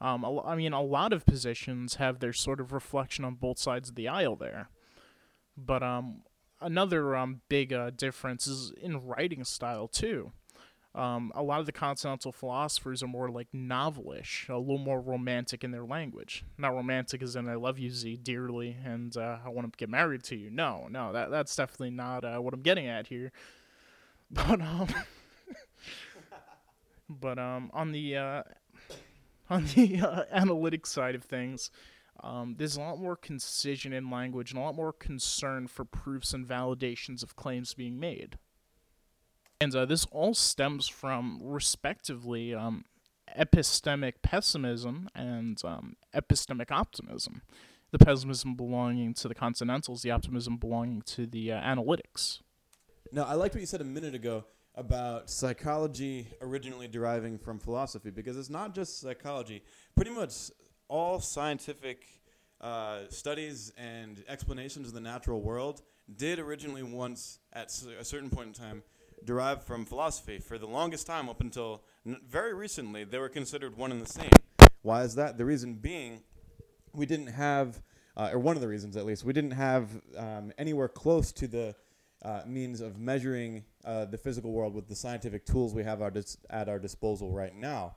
Um, 0.00 0.24
I 0.44 0.54
mean, 0.54 0.72
a 0.72 0.82
lot 0.82 1.12
of 1.12 1.26
positions 1.26 1.96
have 1.96 2.20
their 2.20 2.32
sort 2.32 2.60
of 2.60 2.72
reflection 2.72 3.24
on 3.24 3.34
both 3.34 3.58
sides 3.58 3.90
of 3.90 3.96
the 3.96 4.08
aisle 4.08 4.36
there. 4.36 4.70
But 5.56 5.82
um, 5.82 6.22
another 6.60 7.16
um, 7.16 7.42
big 7.48 7.72
uh, 7.72 7.90
difference 7.90 8.46
is 8.46 8.72
in 8.80 9.04
writing 9.04 9.44
style 9.44 9.88
too. 9.88 10.32
Um, 10.92 11.30
a 11.36 11.42
lot 11.42 11.60
of 11.60 11.66
the 11.66 11.72
continental 11.72 12.32
philosophers 12.32 13.02
are 13.02 13.06
more 13.06 13.30
like 13.30 13.46
novelish, 13.54 14.48
a 14.48 14.56
little 14.56 14.78
more 14.78 15.00
romantic 15.00 15.62
in 15.62 15.70
their 15.70 15.84
language. 15.84 16.44
Not 16.58 16.74
romantic 16.74 17.22
as 17.22 17.36
in 17.36 17.48
"I 17.48 17.54
love 17.54 17.78
you, 17.78 17.90
Z, 17.90 18.18
dearly," 18.22 18.76
and 18.84 19.16
uh, 19.16 19.38
I 19.44 19.50
want 19.50 19.72
to 19.72 19.76
get 19.76 19.88
married 19.88 20.24
to 20.24 20.36
you. 20.36 20.50
No, 20.50 20.88
no, 20.90 21.12
that 21.12 21.30
that's 21.30 21.54
definitely 21.54 21.90
not 21.90 22.24
uh, 22.24 22.38
what 22.38 22.54
I'm 22.54 22.62
getting 22.62 22.86
at 22.86 23.06
here. 23.06 23.32
But 24.32 24.60
um, 24.60 24.86
but 27.08 27.36
um, 27.36 27.70
on 27.74 27.90
the 27.90 28.16
uh, 28.16 28.42
on 29.48 29.64
the 29.74 30.00
uh, 30.00 30.22
analytic 30.30 30.86
side 30.86 31.16
of 31.16 31.24
things, 31.24 31.72
um, 32.22 32.54
there's 32.56 32.76
a 32.76 32.80
lot 32.80 33.00
more 33.00 33.16
concision 33.16 33.92
in 33.92 34.08
language 34.08 34.52
and 34.52 34.60
a 34.60 34.62
lot 34.62 34.76
more 34.76 34.92
concern 34.92 35.66
for 35.66 35.84
proofs 35.84 36.32
and 36.32 36.46
validations 36.46 37.24
of 37.24 37.34
claims 37.34 37.74
being 37.74 37.98
made. 37.98 38.38
And 39.60 39.74
uh, 39.76 39.84
this 39.84 40.06
all 40.10 40.32
stems 40.32 40.88
from, 40.88 41.38
respectively, 41.42 42.54
um, 42.54 42.84
epistemic 43.38 44.14
pessimism 44.22 45.10
and 45.14 45.62
um, 45.64 45.96
epistemic 46.14 46.70
optimism. 46.70 47.42
The 47.90 47.98
pessimism 47.98 48.54
belonging 48.54 49.14
to 49.14 49.28
the 49.28 49.34
continentals, 49.34 50.02
the 50.02 50.12
optimism 50.12 50.56
belonging 50.56 51.02
to 51.02 51.26
the 51.26 51.52
uh, 51.52 51.60
analytics. 51.60 52.40
Now, 53.12 53.24
I 53.24 53.34
liked 53.34 53.54
what 53.54 53.60
you 53.60 53.66
said 53.66 53.80
a 53.80 53.84
minute 53.84 54.14
ago 54.14 54.44
about 54.76 55.28
psychology 55.28 56.28
originally 56.40 56.88
deriving 56.88 57.36
from 57.36 57.58
philosophy 57.58 58.10
because 58.10 58.38
it's 58.38 58.48
not 58.50 58.74
just 58.74 59.00
psychology. 59.00 59.62
Pretty 59.94 60.12
much 60.12 60.50
all 60.88 61.20
scientific 61.20 62.06
uh, 62.60 63.00
studies 63.08 63.72
and 63.76 64.22
explanations 64.28 64.88
of 64.88 64.94
the 64.94 65.00
natural 65.00 65.42
world 65.42 65.82
did 66.16 66.38
originally 66.38 66.82
once, 66.82 67.40
at 67.52 67.66
a 67.98 68.04
certain 68.04 68.30
point 68.30 68.48
in 68.48 68.52
time, 68.52 68.82
derive 69.24 69.64
from 69.64 69.84
philosophy. 69.84 70.38
For 70.38 70.58
the 70.58 70.66
longest 70.66 71.06
time, 71.06 71.28
up 71.28 71.40
until 71.40 71.82
very 72.04 72.54
recently, 72.54 73.04
they 73.04 73.18
were 73.18 73.28
considered 73.28 73.76
one 73.76 73.92
and 73.92 74.00
the 74.00 74.10
same. 74.10 74.30
Why 74.82 75.02
is 75.02 75.14
that? 75.16 75.38
The 75.38 75.44
reason 75.44 75.74
being, 75.74 76.22
we 76.94 77.06
didn't 77.06 77.28
have, 77.28 77.82
uh, 78.16 78.30
or 78.32 78.38
one 78.38 78.56
of 78.56 78.62
the 78.62 78.68
reasons 78.68 78.96
at 78.96 79.04
least, 79.04 79.24
we 79.24 79.32
didn't 79.32 79.52
have 79.52 79.88
um, 80.16 80.52
anywhere 80.58 80.88
close 80.88 81.32
to 81.32 81.46
the 81.46 81.74
uh, 82.22 82.42
means 82.46 82.80
of 82.80 82.98
measuring 82.98 83.64
uh, 83.84 84.04
the 84.04 84.18
physical 84.18 84.52
world 84.52 84.74
with 84.74 84.88
the 84.88 84.96
scientific 84.96 85.46
tools 85.46 85.74
we 85.74 85.84
have 85.84 86.02
our 86.02 86.10
dis- 86.10 86.36
at 86.50 86.68
our 86.68 86.78
disposal 86.78 87.32
right 87.32 87.54
now. 87.54 87.96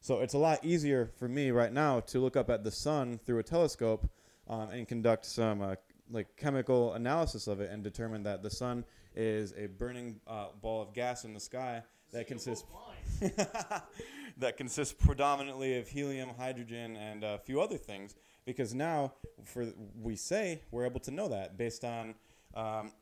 So 0.00 0.20
it's 0.20 0.34
a 0.34 0.38
lot 0.38 0.62
easier 0.64 1.06
for 1.16 1.28
me 1.28 1.50
right 1.50 1.72
now 1.72 2.00
to 2.00 2.18
look 2.18 2.36
up 2.36 2.50
at 2.50 2.62
the 2.62 2.70
sun 2.70 3.18
through 3.24 3.38
a 3.38 3.42
telescope 3.42 4.06
um, 4.48 4.68
and 4.68 4.86
conduct 4.86 5.24
some 5.24 5.62
uh, 5.62 5.76
like 6.10 6.36
chemical 6.36 6.92
analysis 6.92 7.46
of 7.46 7.60
it 7.60 7.70
and 7.70 7.82
determine 7.82 8.22
that 8.24 8.42
the 8.42 8.50
sun 8.50 8.84
is 9.14 9.54
a 9.56 9.66
burning 9.66 10.20
uh, 10.26 10.46
ball 10.60 10.82
of 10.82 10.92
gas 10.92 11.24
in 11.24 11.34
the 11.34 11.40
sky 11.40 11.82
that 12.12 12.26
consists 12.26 12.64
that 14.38 14.56
consists 14.56 14.92
predominantly 14.92 15.78
of 15.78 15.88
helium, 15.88 16.30
hydrogen, 16.36 16.96
and 16.96 17.22
a 17.22 17.38
few 17.38 17.60
other 17.60 17.76
things. 17.76 18.14
Because 18.44 18.74
now, 18.74 19.12
for 19.44 19.66
we 20.00 20.16
say 20.16 20.62
we're 20.70 20.84
able 20.84 21.00
to 21.00 21.10
know 21.10 21.28
that 21.28 21.56
based 21.56 21.84
on 21.84 22.14
um, 22.54 22.92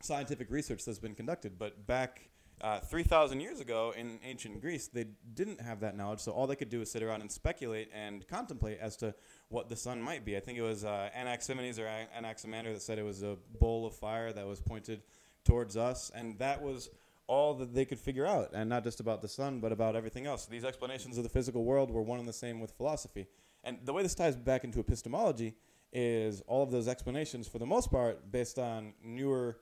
scientific 0.00 0.50
research 0.50 0.84
that's 0.84 0.98
been 0.98 1.14
conducted. 1.14 1.58
But 1.58 1.86
back 1.86 2.28
uh, 2.60 2.80
3,000 2.80 3.40
years 3.40 3.60
ago 3.60 3.92
in 3.96 4.18
ancient 4.24 4.60
Greece, 4.60 4.88
they 4.88 5.06
didn't 5.34 5.60
have 5.60 5.80
that 5.80 5.96
knowledge, 5.96 6.20
so 6.20 6.32
all 6.32 6.46
they 6.46 6.56
could 6.56 6.68
do 6.68 6.80
was 6.80 6.90
sit 6.90 7.02
around 7.02 7.20
and 7.20 7.30
speculate 7.30 7.90
and 7.92 8.26
contemplate 8.28 8.78
as 8.80 8.96
to 8.96 9.14
what 9.48 9.68
the 9.68 9.76
sun 9.76 10.00
might 10.00 10.24
be. 10.24 10.36
I 10.36 10.40
think 10.40 10.58
it 10.58 10.62
was 10.62 10.84
uh, 10.84 11.08
Anaximenes 11.16 11.78
or 11.78 11.88
Anaximander 12.16 12.72
that 12.72 12.82
said 12.82 12.98
it 12.98 13.04
was 13.04 13.22
a 13.22 13.36
bowl 13.58 13.86
of 13.86 13.94
fire 13.94 14.32
that 14.32 14.46
was 14.46 14.60
pointed 14.60 15.02
towards 15.44 15.76
us, 15.76 16.10
and 16.14 16.38
that 16.38 16.62
was 16.62 16.90
all 17.26 17.54
that 17.54 17.74
they 17.74 17.84
could 17.84 17.98
figure 17.98 18.26
out, 18.26 18.50
and 18.52 18.68
not 18.68 18.84
just 18.84 19.00
about 19.00 19.22
the 19.22 19.28
sun, 19.28 19.60
but 19.60 19.72
about 19.72 19.96
everything 19.96 20.26
else. 20.26 20.46
These 20.46 20.64
explanations 20.64 21.16
of 21.16 21.22
the 21.22 21.30
physical 21.30 21.64
world 21.64 21.90
were 21.90 22.02
one 22.02 22.18
and 22.18 22.28
the 22.28 22.32
same 22.32 22.60
with 22.60 22.72
philosophy. 22.72 23.26
And 23.62 23.78
the 23.84 23.92
way 23.92 24.02
this 24.02 24.14
ties 24.14 24.36
back 24.36 24.64
into 24.64 24.78
epistemology 24.78 25.54
is 25.92 26.42
all 26.46 26.62
of 26.62 26.70
those 26.70 26.88
explanations, 26.88 27.48
for 27.48 27.58
the 27.58 27.66
most 27.66 27.90
part, 27.90 28.30
based 28.30 28.58
on 28.58 28.92
newer 29.02 29.58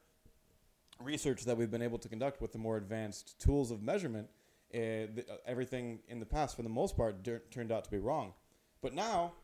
research 1.00 1.44
that 1.44 1.56
we've 1.56 1.70
been 1.70 1.82
able 1.82 1.98
to 1.98 2.08
conduct 2.08 2.40
with 2.40 2.52
the 2.52 2.58
more 2.58 2.76
advanced 2.76 3.38
tools 3.38 3.70
of 3.70 3.82
measurement, 3.82 4.28
the, 4.72 5.24
uh, 5.30 5.36
everything 5.46 6.00
in 6.08 6.18
the 6.18 6.26
past, 6.26 6.56
for 6.56 6.62
the 6.62 6.68
most 6.68 6.96
part, 6.96 7.16
turned 7.50 7.70
out 7.70 7.84
to 7.84 7.90
be 7.90 7.98
wrong. 7.98 8.32
But 8.80 8.94
now, 8.94 9.34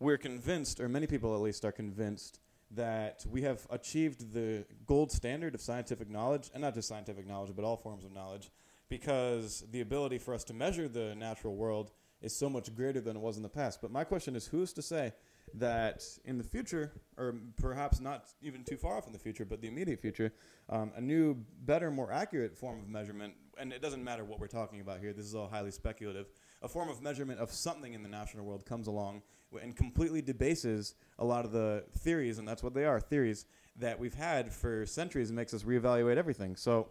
we're 0.00 0.18
convinced, 0.18 0.80
or 0.80 0.88
many 0.88 1.06
people 1.06 1.34
at 1.34 1.40
least 1.40 1.64
are 1.64 1.72
convinced, 1.72 2.40
that 2.70 3.24
we 3.28 3.42
have 3.42 3.66
achieved 3.70 4.32
the 4.32 4.64
gold 4.86 5.12
standard 5.12 5.54
of 5.54 5.60
scientific 5.60 6.10
knowledge, 6.10 6.50
and 6.52 6.62
not 6.62 6.74
just 6.74 6.88
scientific 6.88 7.26
knowledge, 7.26 7.52
but 7.54 7.64
all 7.64 7.76
forms 7.76 8.04
of 8.04 8.12
knowledge, 8.12 8.50
because 8.88 9.64
the 9.70 9.80
ability 9.80 10.18
for 10.18 10.34
us 10.34 10.44
to 10.44 10.54
measure 10.54 10.88
the 10.88 11.14
natural 11.14 11.54
world 11.54 11.92
is 12.20 12.34
so 12.34 12.48
much 12.48 12.74
greater 12.74 13.00
than 13.00 13.16
it 13.16 13.20
was 13.20 13.36
in 13.36 13.42
the 13.42 13.48
past. 13.48 13.80
But 13.82 13.90
my 13.90 14.04
question 14.04 14.34
is 14.34 14.46
who's 14.46 14.72
to 14.74 14.82
say 14.82 15.12
that 15.54 16.02
in 16.24 16.38
the 16.38 16.44
future, 16.44 16.92
or 17.16 17.34
perhaps 17.60 18.00
not 18.00 18.24
even 18.42 18.64
too 18.64 18.76
far 18.76 18.96
off 18.96 19.06
in 19.06 19.12
the 19.12 19.18
future, 19.18 19.44
but 19.44 19.60
the 19.60 19.68
immediate 19.68 20.00
future, 20.00 20.32
um, 20.68 20.90
a 20.96 21.00
new, 21.00 21.36
better, 21.64 21.90
more 21.90 22.10
accurate 22.10 22.56
form 22.56 22.80
of 22.80 22.88
measurement, 22.88 23.34
and 23.58 23.72
it 23.72 23.82
doesn't 23.82 24.02
matter 24.02 24.24
what 24.24 24.40
we're 24.40 24.46
talking 24.46 24.80
about 24.80 25.00
here, 25.00 25.12
this 25.12 25.26
is 25.26 25.34
all 25.34 25.48
highly 25.48 25.70
speculative, 25.70 26.26
a 26.62 26.68
form 26.68 26.88
of 26.88 27.02
measurement 27.02 27.38
of 27.38 27.52
something 27.52 27.92
in 27.92 28.02
the 28.02 28.08
natural 28.08 28.44
world 28.44 28.64
comes 28.64 28.86
along 28.86 29.22
and 29.62 29.76
completely 29.76 30.22
debases 30.22 30.94
a 31.18 31.24
lot 31.24 31.44
of 31.44 31.52
the 31.52 31.84
theories, 31.98 32.38
and 32.38 32.46
that's 32.46 32.62
what 32.62 32.74
they 32.74 32.84
are 32.84 33.00
theories 33.00 33.46
that 33.76 33.98
we've 33.98 34.14
had 34.14 34.52
for 34.52 34.86
centuries 34.86 35.30
and 35.30 35.36
makes 35.36 35.52
us 35.52 35.62
reevaluate 35.62 36.16
everything. 36.16 36.56
So, 36.56 36.88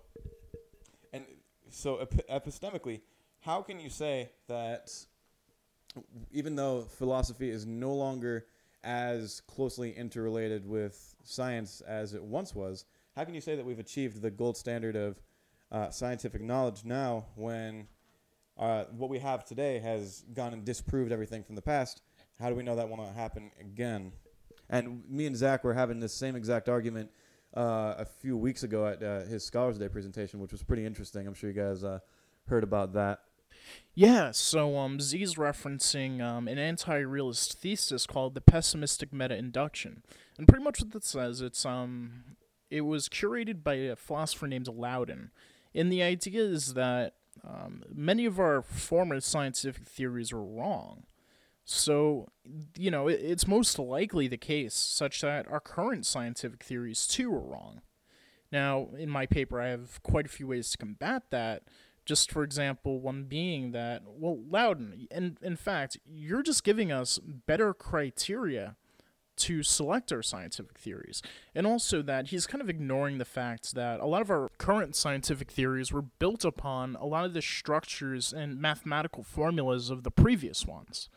and 1.13 1.25
so 1.69 1.97
ep- 1.97 2.27
epistemically, 2.27 3.01
how 3.39 3.61
can 3.61 3.79
you 3.79 3.89
say 3.89 4.31
that 4.47 4.91
even 6.31 6.55
though 6.55 6.81
philosophy 6.81 7.49
is 7.49 7.65
no 7.65 7.93
longer 7.93 8.45
as 8.83 9.41
closely 9.41 9.91
interrelated 9.91 10.67
with 10.67 11.15
science 11.23 11.81
as 11.81 12.13
it 12.13 12.23
once 12.23 12.53
was, 12.53 12.85
how 13.15 13.23
can 13.23 13.33
you 13.33 13.41
say 13.41 13.55
that 13.55 13.65
we've 13.65 13.79
achieved 13.79 14.21
the 14.21 14.31
gold 14.31 14.57
standard 14.57 14.95
of 14.95 15.21
uh, 15.71 15.89
scientific 15.89 16.41
knowledge 16.41 16.83
now 16.83 17.25
when 17.35 17.87
uh, 18.57 18.85
what 18.91 19.09
we 19.09 19.19
have 19.19 19.45
today 19.45 19.79
has 19.79 20.23
gone 20.33 20.53
and 20.53 20.65
disproved 20.65 21.11
everything 21.11 21.43
from 21.43 21.55
the 21.55 21.61
past? 21.61 22.01
How 22.39 22.49
do 22.49 22.55
we 22.55 22.63
know 22.63 22.75
that 22.75 22.89
won't 22.89 23.15
happen 23.15 23.51
again? 23.59 24.13
And 24.69 25.03
me 25.09 25.25
and 25.25 25.35
Zach 25.35 25.63
were 25.63 25.73
having 25.73 25.99
this 25.99 26.13
same 26.13 26.35
exact 26.35 26.69
argument 26.69 27.11
uh, 27.55 27.95
a 27.97 28.05
few 28.05 28.37
weeks 28.37 28.63
ago 28.63 28.87
at 28.87 29.03
uh, 29.03 29.21
his 29.21 29.45
Scholars 29.45 29.77
Day 29.77 29.87
presentation, 29.87 30.39
which 30.39 30.51
was 30.51 30.63
pretty 30.63 30.85
interesting. 30.85 31.27
I'm 31.27 31.33
sure 31.33 31.49
you 31.49 31.55
guys 31.55 31.83
uh, 31.83 31.99
heard 32.47 32.63
about 32.63 32.93
that. 32.93 33.19
Yeah, 33.93 34.31
so 34.31 34.77
um, 34.77 34.99
Z's 34.99 35.35
referencing 35.35 36.21
um, 36.21 36.47
an 36.47 36.57
anti-realist 36.57 37.59
thesis 37.59 38.07
called 38.07 38.33
the 38.33 38.41
pessimistic 38.41 39.13
meta-induction, 39.13 40.03
and 40.37 40.47
pretty 40.47 40.63
much 40.63 40.81
what 40.81 40.91
that 40.91 41.03
says, 41.03 41.41
it's 41.41 41.65
um, 41.65 42.35
it 42.69 42.81
was 42.81 43.07
curated 43.07 43.63
by 43.63 43.75
a 43.75 43.95
philosopher 43.95 44.47
named 44.47 44.67
Laudan, 44.67 45.29
and 45.75 45.91
the 45.91 46.01
idea 46.01 46.41
is 46.41 46.73
that 46.73 47.13
um, 47.47 47.83
many 47.93 48.25
of 48.25 48.39
our 48.39 48.61
former 48.61 49.19
scientific 49.19 49.85
theories 49.85 50.33
were 50.33 50.43
wrong. 50.43 51.03
So, 51.65 52.29
you 52.77 52.91
know, 52.91 53.07
it, 53.07 53.19
it's 53.21 53.47
most 53.47 53.79
likely 53.79 54.27
the 54.27 54.37
case 54.37 54.73
such 54.73 55.21
that 55.21 55.47
our 55.47 55.59
current 55.59 56.05
scientific 56.05 56.63
theories 56.63 57.07
too 57.07 57.33
are 57.33 57.39
wrong. 57.39 57.81
Now, 58.51 58.89
in 58.97 59.09
my 59.09 59.25
paper, 59.25 59.59
I 59.61 59.69
have 59.69 60.01
quite 60.03 60.25
a 60.25 60.29
few 60.29 60.47
ways 60.47 60.69
to 60.71 60.77
combat 60.77 61.23
that 61.31 61.63
just 62.05 62.31
for 62.31 62.43
example, 62.43 62.99
one 62.99 63.23
being 63.23 63.71
that, 63.71 64.03
well, 64.05 64.37
Laudan, 64.49 65.07
and 65.09 65.37
in 65.41 65.55
fact, 65.55 65.97
you're 66.05 66.43
just 66.43 66.63
giving 66.63 66.91
us 66.91 67.19
better 67.19 67.73
criteria 67.73 68.75
to 69.35 69.63
select 69.63 70.11
our 70.11 70.21
scientific 70.21 70.77
theories. 70.77 71.21
And 71.55 71.65
also 71.65 72.01
that 72.03 72.27
he's 72.27 72.45
kind 72.45 72.61
of 72.61 72.69
ignoring 72.69 73.17
the 73.17 73.25
fact 73.25 73.73
that 73.73 73.99
a 73.99 74.05
lot 74.05 74.21
of 74.21 74.29
our 74.29 74.49
current 74.57 74.95
scientific 74.95 75.49
theories 75.49 75.91
were 75.91 76.03
built 76.03 76.45
upon 76.45 76.95
a 76.99 77.05
lot 77.05 77.25
of 77.25 77.33
the 77.33 77.41
structures 77.41 78.31
and 78.31 78.61
mathematical 78.61 79.23
formulas 79.23 79.89
of 79.89 80.03
the 80.03 80.11
previous 80.11 80.67
ones. 80.67 81.09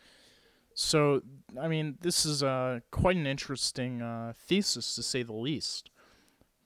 So, 0.79 1.23
I 1.59 1.67
mean, 1.67 1.97
this 2.01 2.23
is 2.23 2.43
uh, 2.43 2.81
quite 2.91 3.15
an 3.15 3.25
interesting 3.25 4.03
uh, 4.03 4.33
thesis 4.37 4.93
to 4.93 5.01
say 5.01 5.23
the 5.23 5.33
least. 5.33 5.89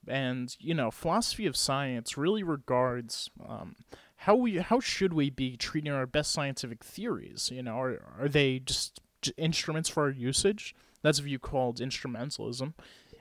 And, 0.06 0.54
you 0.60 0.74
know, 0.74 0.90
philosophy 0.90 1.46
of 1.46 1.56
science 1.56 2.18
really 2.18 2.42
regards 2.42 3.30
um, 3.48 3.74
how 4.16 4.34
we 4.34 4.58
how 4.58 4.80
should 4.80 5.14
we 5.14 5.30
be 5.30 5.56
treating 5.56 5.92
our 5.92 6.06
best 6.06 6.30
scientific 6.30 6.84
theories? 6.84 7.50
You 7.50 7.62
know, 7.62 7.80
are 7.80 8.02
are 8.20 8.28
they 8.28 8.58
just 8.58 9.00
instruments 9.38 9.88
for 9.88 10.02
our 10.02 10.10
usage? 10.10 10.74
That's 11.00 11.18
a 11.18 11.22
view 11.22 11.38
called 11.38 11.78
instrumentalism. 11.78 12.74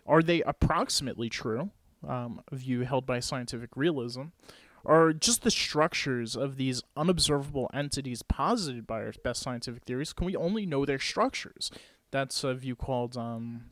Are 0.06 0.22
they 0.22 0.42
approximately 0.42 1.30
true? 1.30 1.72
Um, 2.06 2.42
a 2.52 2.58
view 2.58 2.82
held 2.82 3.06
by 3.06 3.22
scientific 3.22 3.78
realism. 3.78 4.24
Are 4.86 5.14
just 5.14 5.44
the 5.44 5.52
structures 5.52 6.36
of 6.36 6.58
these 6.58 6.82
unobservable 6.98 7.70
entities 7.74 8.24
posited 8.24 8.88
by 8.88 9.02
our 9.04 9.14
best 9.24 9.42
scientific 9.42 9.84
theories? 9.84 10.14
Can 10.14 10.26
we 10.26 10.36
only 10.36 10.66
know 10.66 10.86
their 10.86 11.00
structures? 11.00 11.72
That's 12.12 12.44
a 12.44 12.54
view 12.54 12.76
called 12.76 13.16
um, 13.16 13.66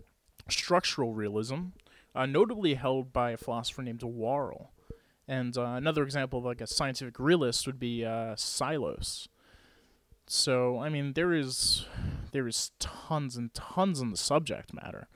structural 0.47 1.13
realism, 1.13 1.69
uh, 2.15 2.25
notably 2.25 2.75
held 2.75 3.11
by 3.11 3.31
a 3.31 3.37
philosopher 3.37 3.81
named 3.81 4.03
Worrall. 4.03 4.71
And 5.27 5.57
uh, 5.57 5.63
another 5.63 6.03
example 6.03 6.39
of 6.39 6.45
like 6.45 6.61
a 6.61 6.67
scientific 6.67 7.19
realist 7.19 7.67
would 7.67 7.79
be 7.79 8.03
uh, 8.03 8.35
Psillos. 8.35 9.27
So 10.25 10.79
I 10.79 10.89
mean, 10.89 11.13
there 11.13 11.33
is 11.33 11.85
there 12.31 12.47
is 12.47 12.71
tons 12.79 13.35
and 13.35 13.53
tons 13.53 14.01
on 14.01 14.11
the 14.11 14.17
subject 14.17 14.73
matter, 14.73 15.07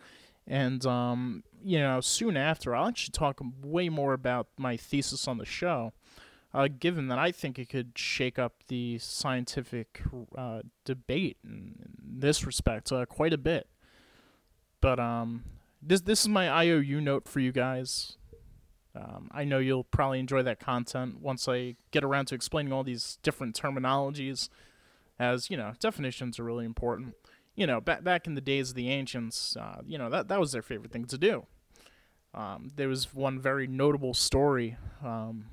and 0.48 0.86
um, 0.86 1.44
you 1.64 1.80
know, 1.80 2.02
soon 2.02 2.38
after 2.38 2.76
I'll 2.76 2.88
actually 2.88 3.14
talk 3.14 3.42
way 3.62 3.90
more 3.90 4.14
about 4.14 4.48
my 4.58 4.78
thesis 4.78 5.28
on 5.28 5.38
the 5.38 5.46
show, 5.46 5.94
uh, 6.54 6.68
given 6.80 7.08
that 7.08 7.18
I 7.18 7.32
think 7.32 7.58
it 7.58 7.70
could 7.70 7.94
shake 7.96 8.38
up 8.38 8.54
the 8.68 8.98
scientific 9.00 10.02
uh, 10.38 10.62
debate 10.86 11.38
in, 11.44 11.76
in, 11.80 12.20
this 12.20 12.46
respect 12.46 12.92
uh, 12.92 13.06
quite 13.06 13.34
a 13.34 13.38
bit. 13.38 13.68
But 14.82 15.00
um, 15.00 15.44
this 15.82 16.02
this 16.02 16.22
is 16.22 16.28
my 16.28 16.50
IOU 16.50 17.02
note 17.02 17.28
for 17.28 17.40
you 17.40 17.52
guys. 17.52 18.18
Um, 18.96 19.30
I 19.32 19.44
know 19.44 19.58
you'll 19.58 19.86
probably 19.86 20.20
enjoy 20.20 20.44
that 20.44 20.60
content 20.60 21.20
once 21.20 21.48
I 21.48 21.76
get 21.90 22.04
around 22.04 22.28
to 22.28 22.36
explaining 22.36 22.72
all 22.72 22.84
these 22.84 23.18
different 23.24 23.60
terminologies, 23.60 24.50
as 25.18 25.50
you 25.50 25.58
know, 25.58 25.74
definitions 25.80 26.38
are 26.38 26.44
really 26.44 26.66
important. 26.66 27.16
You 27.56 27.68
know, 27.68 27.80
back 27.80 28.04
back 28.04 28.26
in 28.26 28.36
the 28.36 28.42
days 28.42 28.70
of 28.70 28.76
the 28.76 28.90
ancients, 28.90 29.56
uh, 29.56 29.82
you 29.86 29.98
know 29.98 30.10
that 30.10 30.28
that 30.28 30.40
was 30.40 30.52
their 30.52 30.62
favorite 30.62 30.92
thing 30.92 31.06
to 31.06 31.18
do. 31.18 31.46
Um, 32.34 32.72
there 32.76 32.88
was 32.88 33.14
one 33.14 33.40
very 33.40 33.68
notable 33.68 34.14
story. 34.14 34.78
Um, 35.04 35.46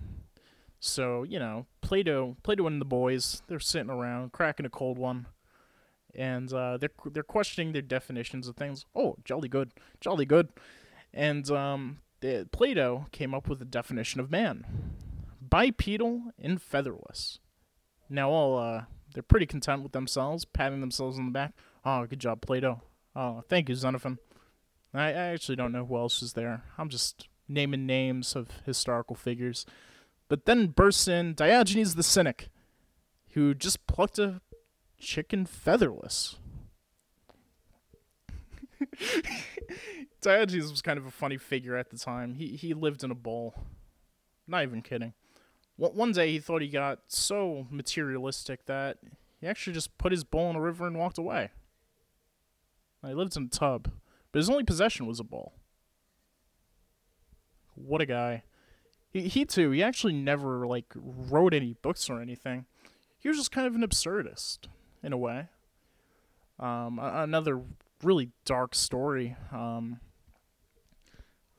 so 0.78 1.22
you 1.24 1.38
know, 1.38 1.66
Plato, 1.82 2.36
Plato 2.42 2.66
and 2.66 2.80
the 2.80 2.86
boys, 2.86 3.42
they're 3.46 3.60
sitting 3.60 3.90
around 3.90 4.32
cracking 4.32 4.64
a 4.64 4.70
cold 4.70 4.96
one, 4.96 5.26
and 6.14 6.50
uh, 6.52 6.78
they're 6.78 6.90
they're 7.12 7.22
questioning 7.22 7.72
their 7.72 7.82
definitions 7.82 8.48
of 8.48 8.56
things. 8.56 8.86
Oh, 8.94 9.16
jolly 9.24 9.48
good, 9.48 9.72
jolly 10.00 10.24
good, 10.24 10.48
and 11.12 11.50
um, 11.50 11.98
Plato 12.50 13.06
came 13.12 13.34
up 13.34 13.46
with 13.46 13.60
a 13.60 13.66
definition 13.66 14.20
of 14.20 14.30
man: 14.30 14.64
bipedal 15.40 16.32
and 16.38 16.62
featherless. 16.62 17.40
Now 18.08 18.30
all 18.30 18.58
uh, 18.58 18.84
they're 19.12 19.22
pretty 19.22 19.46
content 19.46 19.82
with 19.82 19.92
themselves, 19.92 20.46
patting 20.46 20.80
themselves 20.80 21.18
on 21.18 21.26
the 21.26 21.32
back. 21.32 21.52
Oh, 21.84 22.06
good 22.06 22.20
job, 22.20 22.42
Plato. 22.42 22.82
Oh, 23.16 23.42
thank 23.48 23.68
you, 23.68 23.74
Xenophon. 23.74 24.18
I, 24.92 25.08
I 25.08 25.12
actually 25.12 25.56
don't 25.56 25.72
know 25.72 25.84
who 25.84 25.96
else 25.96 26.22
is 26.22 26.34
there. 26.34 26.64
I'm 26.78 26.88
just 26.88 27.28
naming 27.48 27.86
names 27.86 28.36
of 28.36 28.48
historical 28.66 29.16
figures. 29.16 29.66
But 30.28 30.44
then 30.46 30.68
bursts 30.68 31.08
in 31.08 31.34
Diogenes 31.34 31.94
the 31.94 32.02
Cynic, 32.02 32.48
who 33.30 33.54
just 33.54 33.86
plucked 33.86 34.18
a 34.18 34.40
chicken 34.98 35.46
featherless. 35.46 36.36
Diogenes 40.20 40.70
was 40.70 40.82
kind 40.82 40.98
of 40.98 41.06
a 41.06 41.10
funny 41.10 41.38
figure 41.38 41.76
at 41.76 41.90
the 41.90 41.98
time. 41.98 42.34
He 42.34 42.48
he 42.56 42.74
lived 42.74 43.02
in 43.02 43.10
a 43.10 43.14
bowl. 43.14 43.54
Not 44.46 44.62
even 44.62 44.82
kidding. 44.82 45.14
One 45.76 46.12
day 46.12 46.30
he 46.30 46.38
thought 46.40 46.60
he 46.60 46.68
got 46.68 47.00
so 47.08 47.66
materialistic 47.70 48.66
that 48.66 48.98
he 49.40 49.46
actually 49.46 49.72
just 49.72 49.96
put 49.96 50.12
his 50.12 50.24
bowl 50.24 50.50
in 50.50 50.56
a 50.56 50.60
river 50.60 50.86
and 50.86 50.98
walked 50.98 51.16
away. 51.16 51.50
He 53.06 53.14
lived 53.14 53.36
in 53.36 53.44
a 53.44 53.48
tub. 53.48 53.90
But 54.32 54.38
his 54.38 54.50
only 54.50 54.64
possession 54.64 55.06
was 55.06 55.20
a 55.20 55.24
ball. 55.24 55.54
What 57.74 58.00
a 58.00 58.06
guy. 58.06 58.44
He, 59.10 59.22
he 59.22 59.44
too, 59.44 59.70
he 59.70 59.82
actually 59.82 60.12
never 60.12 60.66
like 60.66 60.86
wrote 60.94 61.54
any 61.54 61.74
books 61.82 62.08
or 62.08 62.20
anything. 62.20 62.66
He 63.18 63.28
was 63.28 63.36
just 63.36 63.50
kind 63.50 63.66
of 63.66 63.74
an 63.74 63.82
absurdist 63.82 64.68
in 65.02 65.12
a 65.12 65.18
way. 65.18 65.48
Um, 66.58 67.00
another 67.02 67.62
really 68.02 68.30
dark 68.44 68.74
story. 68.74 69.36
Um, 69.52 70.00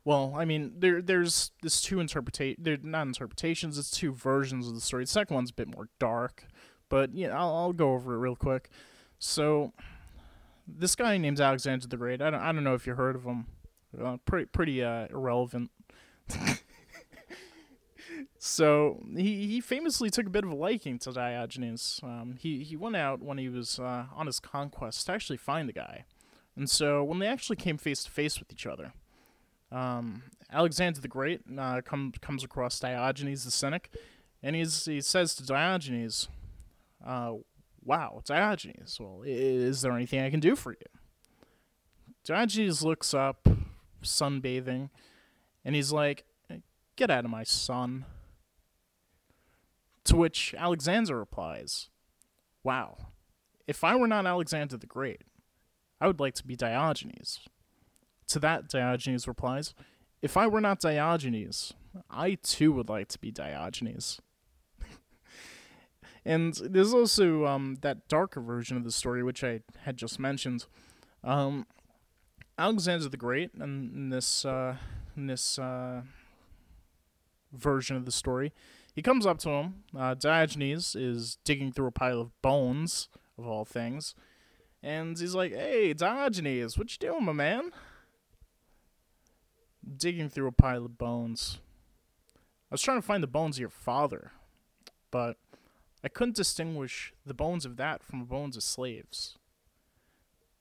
well, 0.04 0.34
I 0.36 0.46
mean, 0.46 0.74
there 0.78 1.02
there's 1.02 1.52
this 1.62 1.82
two 1.82 2.00
interpretation. 2.00 2.64
They're 2.64 2.78
not 2.82 3.08
interpretations. 3.08 3.78
It's 3.78 3.92
two 3.92 4.14
versions 4.14 4.68
of 4.68 4.76
the 4.76 4.82
story. 4.82 5.04
The 5.04 5.12
second 5.12 5.36
one's 5.36 5.52
a 5.52 5.54
bit 5.54 5.76
more 5.76 5.90
dark, 6.00 6.46
but 6.90 7.14
yeah, 7.14 7.38
I'll, 7.38 7.56
I'll 7.56 7.74
go 7.74 7.94
over 7.94 8.16
it 8.16 8.18
real 8.18 8.36
quick. 8.36 8.70
So, 9.20 9.74
this 10.78 10.96
guy 10.96 11.18
named 11.18 11.40
Alexander 11.40 11.88
the 11.88 11.98
Great. 11.98 12.22
I 12.22 12.30
don't 12.30 12.40
I 12.40 12.52
don't 12.52 12.64
know 12.64 12.74
if 12.74 12.88
you 12.88 12.96
heard 12.96 13.16
of 13.16 13.24
him. 13.24 13.48
Uh, 14.00 14.18
pretty 14.26 14.46
pretty 14.46 14.84
uh, 14.84 15.08
irrelevant. 15.10 15.72
so 18.38 19.04
he 19.16 19.48
he 19.48 19.62
famously 19.62 20.10
took 20.10 20.26
a 20.26 20.30
bit 20.30 20.44
of 20.44 20.52
a 20.52 20.56
liking 20.56 20.98
to 21.00 21.12
Diogenes. 21.12 22.00
Um, 22.04 22.38
he 22.40 22.64
he 22.64 22.76
went 22.76 22.96
out 22.96 23.22
when 23.22 23.38
he 23.38 23.50
was 23.50 23.80
uh, 23.80 24.06
on 24.16 24.26
his 24.28 24.40
conquest 24.40 25.06
to 25.06 25.12
actually 25.12 25.38
find 25.38 25.68
the 25.68 25.74
guy, 25.74 26.06
and 26.56 26.70
so 26.70 27.04
when 27.04 27.20
they 27.20 27.28
actually 27.28 27.58
came 27.58 27.78
face 27.78 28.04
to 28.04 28.12
face 28.12 28.40
with 28.40 28.52
each 28.52 28.66
other, 28.66 28.94
um, 29.72 30.24
Alexander 30.52 31.02
the 31.02 31.08
Great 31.08 31.42
uh, 31.58 31.82
comes 31.82 32.18
comes 32.22 32.44
across 32.44 32.80
Diogenes 32.80 33.44
the 33.44 33.52
Cynic, 33.52 33.92
and 34.42 34.56
he's 34.56 34.86
he 34.86 35.02
says 35.02 35.36
to 35.36 35.46
Diogenes, 35.46 36.30
uh, 37.06 37.34
Wow, 37.84 38.22
Diogenes. 38.26 38.98
Well, 39.00 39.24
is 39.26 39.82
there 39.82 39.94
anything 39.94 40.22
I 40.22 40.30
can 40.30 40.40
do 40.40 40.56
for 40.56 40.74
you? 40.74 41.00
Diogenes 42.24 42.84
looks 42.84 43.14
up, 43.14 43.48
sunbathing, 44.04 44.90
and 45.66 45.76
he's 45.76 45.92
like, 45.92 46.24
eh, 46.50 46.58
Get 46.96 47.10
out 47.10 47.26
of 47.26 47.32
my 47.32 47.44
sun. 47.44 48.06
To 50.06 50.16
which 50.16 50.54
Alexander 50.58 51.18
replies, 51.18 51.90
Wow, 52.64 52.98
if 53.68 53.84
I 53.84 53.96
were 53.96 54.08
not 54.08 54.28
Alexander 54.28 54.78
the 54.78 54.86
Great, 54.88 55.24
I 56.00 56.08
would 56.08 56.20
like 56.20 56.36
to 56.36 56.46
be 56.46 56.56
Diogenes. 56.56 57.40
To 58.28 58.40
that, 58.40 58.70
Diogenes 58.70 59.28
replies, 59.28 59.74
If 60.22 60.38
I 60.38 60.48
were 60.48 60.62
not 60.62 60.80
Diogenes, 60.80 61.74
I 62.10 62.36
too 62.36 62.72
would 62.74 62.90
like 62.90 63.08
to 63.10 63.20
be 63.20 63.32
Diogenes. 63.32 64.22
And 66.24 66.54
there's 66.54 66.94
also 66.94 67.46
um, 67.46 67.78
that 67.82 68.08
darker 68.08 68.42
version 68.42 68.78
of 68.78 68.84
the 68.84 68.92
story, 68.92 69.24
which 69.24 69.44
I 69.44 69.62
had 69.84 69.98
just 69.98 70.20
mentioned. 70.20 70.66
Um, 71.24 71.66
Alexander 72.58 73.10
the 73.10 73.18
Great, 73.18 73.52
in 73.60 74.10
this 74.10 74.46
uh, 74.46 74.76
in 75.18 75.28
this 75.28 75.58
uh, 75.58 76.02
version 77.52 77.96
of 77.96 78.06
the 78.06 78.12
story, 78.12 78.54
he 78.94 79.02
comes 79.02 79.26
up 79.26 79.40
to 79.40 79.50
him. 79.50 79.84
Uh, 79.98 80.14
Diogenes 80.14 80.96
is 80.96 81.38
digging 81.44 81.72
through 81.72 81.88
a 81.88 81.92
pile 81.92 82.22
of 82.22 82.42
bones, 82.42 83.10
of 83.38 83.48
all 83.48 83.66
things, 83.66 84.14
and 84.84 85.18
he's 85.18 85.34
like, 85.34 85.54
"Hey, 85.54 85.94
Diogenes, 85.94 86.78
what 86.78 86.92
you 86.92 86.98
doing, 87.00 87.26
my 87.26 87.34
man?" 87.34 87.72
Digging 89.98 90.30
through 90.30 90.48
a 90.48 90.52
pile 90.52 90.86
of 90.86 91.00
bones. 91.00 91.60
I 92.70 92.76
was 92.76 92.82
trying 92.84 93.00
to 93.00 93.06
find 93.06 93.24
the 93.24 93.28
bones 93.28 93.56
of 93.58 93.62
your 93.62 93.70
father, 93.70 94.32
but 95.10 95.38
I 96.04 96.10
couldn't 96.10 96.36
distinguish 96.36 97.14
the 97.26 97.34
bones 97.34 97.66
of 97.66 97.78
that 97.78 98.04
from 98.04 98.20
the 98.20 98.26
bones 98.26 98.58
of 98.58 98.64
slaves. 98.64 99.38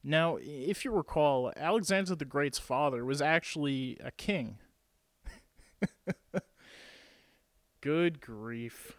Now, 0.02 0.38
if 0.40 0.84
you 0.84 0.90
recall, 0.90 1.52
Alexander 1.56 2.14
the 2.14 2.24
Great's 2.24 2.58
father 2.58 3.04
was 3.04 3.20
actually 3.20 3.98
a 4.02 4.10
king. 4.10 4.58
Good 7.80 8.20
grief. 8.20 8.96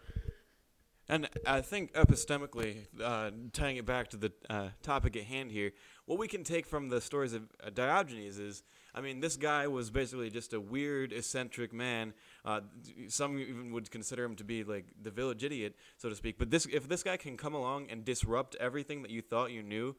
And 1.08 1.28
I 1.46 1.60
think 1.60 1.92
epistemically, 1.94 2.86
uh, 3.02 3.30
tying 3.52 3.76
it 3.76 3.86
back 3.86 4.08
to 4.10 4.16
the 4.16 4.32
uh, 4.48 4.68
topic 4.82 5.16
at 5.16 5.24
hand 5.24 5.50
here, 5.50 5.72
what 6.06 6.18
we 6.18 6.28
can 6.28 6.44
take 6.44 6.66
from 6.66 6.88
the 6.88 7.00
stories 7.00 7.34
of 7.34 7.42
uh, 7.64 7.70
Diogenes 7.70 8.38
is 8.38 8.62
I 8.94 9.00
mean, 9.00 9.20
this 9.20 9.36
guy 9.36 9.66
was 9.68 9.90
basically 9.90 10.30
just 10.30 10.52
a 10.52 10.60
weird, 10.60 11.12
eccentric 11.12 11.72
man. 11.72 12.12
Uh, 12.44 12.60
some 13.08 13.38
even 13.38 13.72
would 13.72 13.90
consider 13.90 14.24
him 14.24 14.34
to 14.36 14.44
be 14.44 14.64
like 14.64 14.86
the 15.00 15.10
village 15.10 15.44
idiot, 15.44 15.76
so 15.96 16.08
to 16.08 16.16
speak. 16.16 16.38
But 16.38 16.50
this, 16.50 16.66
if 16.66 16.88
this 16.88 17.02
guy 17.02 17.16
can 17.16 17.36
come 17.36 17.54
along 17.54 17.86
and 17.90 18.04
disrupt 18.04 18.56
everything 18.56 19.02
that 19.02 19.10
you 19.10 19.22
thought 19.22 19.52
you 19.52 19.62
knew, 19.62 19.94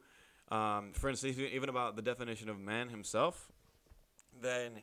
um, 0.50 0.92
for 0.92 1.08
instance, 1.08 1.38
even 1.38 1.68
about 1.68 1.96
the 1.96 2.02
definition 2.02 2.48
of 2.50 2.58
man 2.58 2.90
himself, 2.90 3.50
then 4.42 4.82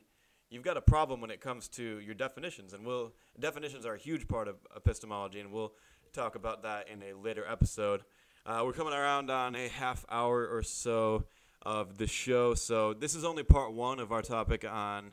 you've 0.50 0.64
got 0.64 0.76
a 0.76 0.82
problem 0.82 1.22
when 1.22 1.30
it 1.30 1.40
comes 1.40 1.68
to 1.70 2.00
your 2.00 2.16
definitions. 2.16 2.74
And 2.74 2.86
we'll 2.86 3.14
definitions 3.40 3.86
are 3.86 3.94
a 3.94 4.00
huge 4.00 4.28
part 4.28 4.48
of 4.48 4.56
epistemology, 4.76 5.40
and 5.40 5.52
we'll 5.52 5.74
talk 6.14 6.36
about 6.36 6.64
that 6.64 6.88
in 6.90 7.02
a 7.04 7.14
later 7.14 7.46
episode. 7.48 8.02
Uh, 8.46 8.64
we're 8.66 8.74
coming 8.74 8.94
around 8.94 9.30
on 9.30 9.56
a 9.56 9.68
half 9.68 10.04
hour 10.10 10.48
or 10.48 10.64
so 10.64 11.26
of 11.62 11.98
the 11.98 12.08
show. 12.08 12.56
So 12.56 12.94
this 12.94 13.14
is 13.14 13.24
only 13.24 13.44
part 13.44 13.72
one 13.72 14.00
of 14.00 14.12
our 14.12 14.24
topic 14.24 14.66
on 14.66 15.12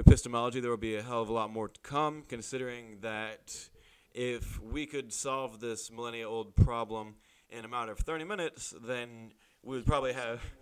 epistemology. 0.00 0.60
There 0.60 0.70
will 0.70 0.78
be 0.78 0.96
a 0.96 1.02
hell 1.02 1.20
of 1.20 1.28
a 1.28 1.32
lot 1.32 1.52
more 1.52 1.68
to 1.68 1.80
come, 1.80 2.24
considering 2.26 2.98
that 3.02 3.68
if 4.12 4.60
we 4.60 4.86
could 4.86 5.12
solve 5.12 5.60
this 5.60 5.90
millennia 5.90 6.28
old 6.28 6.56
problem 6.56 7.16
in 7.50 7.64
a 7.64 7.68
matter 7.68 7.92
of 7.92 7.98
30 7.98 8.24
minutes, 8.24 8.74
then 8.82 9.32
we 9.62 9.76
would 9.76 9.86
probably 9.86 10.12
have. 10.12 10.42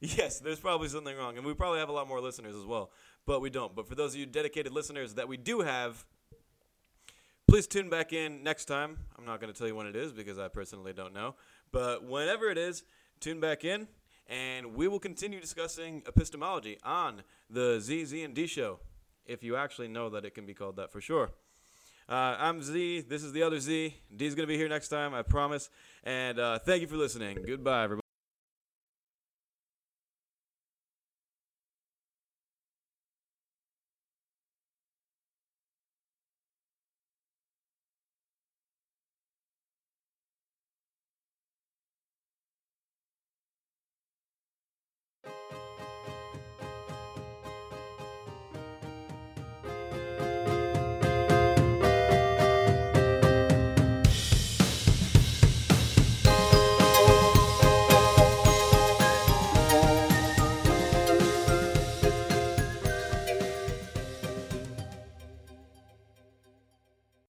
Yes, 0.00 0.38
there's 0.38 0.60
probably 0.60 0.88
something 0.88 1.14
wrong, 1.14 1.36
and 1.36 1.44
we 1.44 1.52
probably 1.52 1.80
have 1.80 1.88
a 1.88 1.92
lot 1.92 2.06
more 2.06 2.20
listeners 2.20 2.54
as 2.54 2.64
well, 2.64 2.92
but 3.26 3.40
we 3.40 3.50
don't. 3.50 3.74
But 3.74 3.88
for 3.88 3.96
those 3.96 4.14
of 4.14 4.20
you 4.20 4.24
dedicated 4.24 4.72
listeners 4.72 5.14
that 5.14 5.26
we 5.26 5.36
do 5.36 5.60
have, 5.60 6.06
please 7.48 7.66
tune 7.66 7.90
back 7.90 8.12
in 8.12 8.44
next 8.44 8.66
time. 8.66 8.96
I'm 9.18 9.26
not 9.26 9.40
going 9.40 9.52
to 9.52 9.58
tell 9.58 9.66
you 9.66 9.74
when 9.74 9.88
it 9.88 9.96
is 9.96 10.12
because 10.12 10.38
I 10.38 10.46
personally 10.46 10.92
don't 10.92 11.12
know, 11.12 11.34
but 11.72 12.04
whenever 12.04 12.48
it 12.48 12.56
is, 12.56 12.84
tune 13.18 13.40
back 13.40 13.64
in 13.64 13.88
and 14.30 14.74
we 14.74 14.88
will 14.88 15.00
continue 15.00 15.40
discussing 15.40 16.02
epistemology 16.06 16.78
on 16.84 17.22
the 17.50 17.80
ZZ 17.80 18.22
and 18.24 18.32
D 18.32 18.46
show, 18.46 18.78
if 19.26 19.42
you 19.42 19.56
actually 19.56 19.88
know 19.88 20.08
that 20.10 20.24
it 20.24 20.34
can 20.34 20.46
be 20.46 20.54
called 20.54 20.76
that 20.76 20.92
for 20.92 21.00
sure. 21.00 21.30
Uh, 22.08 22.36
I'm 22.38 22.62
Z. 22.62 23.02
This 23.08 23.22
is 23.22 23.32
the 23.32 23.42
other 23.42 23.60
Z. 23.60 23.94
D's 24.14 24.34
gonna 24.34 24.46
be 24.46 24.56
here 24.56 24.68
next 24.68 24.88
time, 24.88 25.14
I 25.14 25.22
promise. 25.22 25.68
And 26.04 26.38
uh, 26.38 26.58
thank 26.60 26.80
you 26.80 26.88
for 26.88 26.96
listening. 26.96 27.38
Goodbye, 27.44 27.84
everybody. 27.84 27.99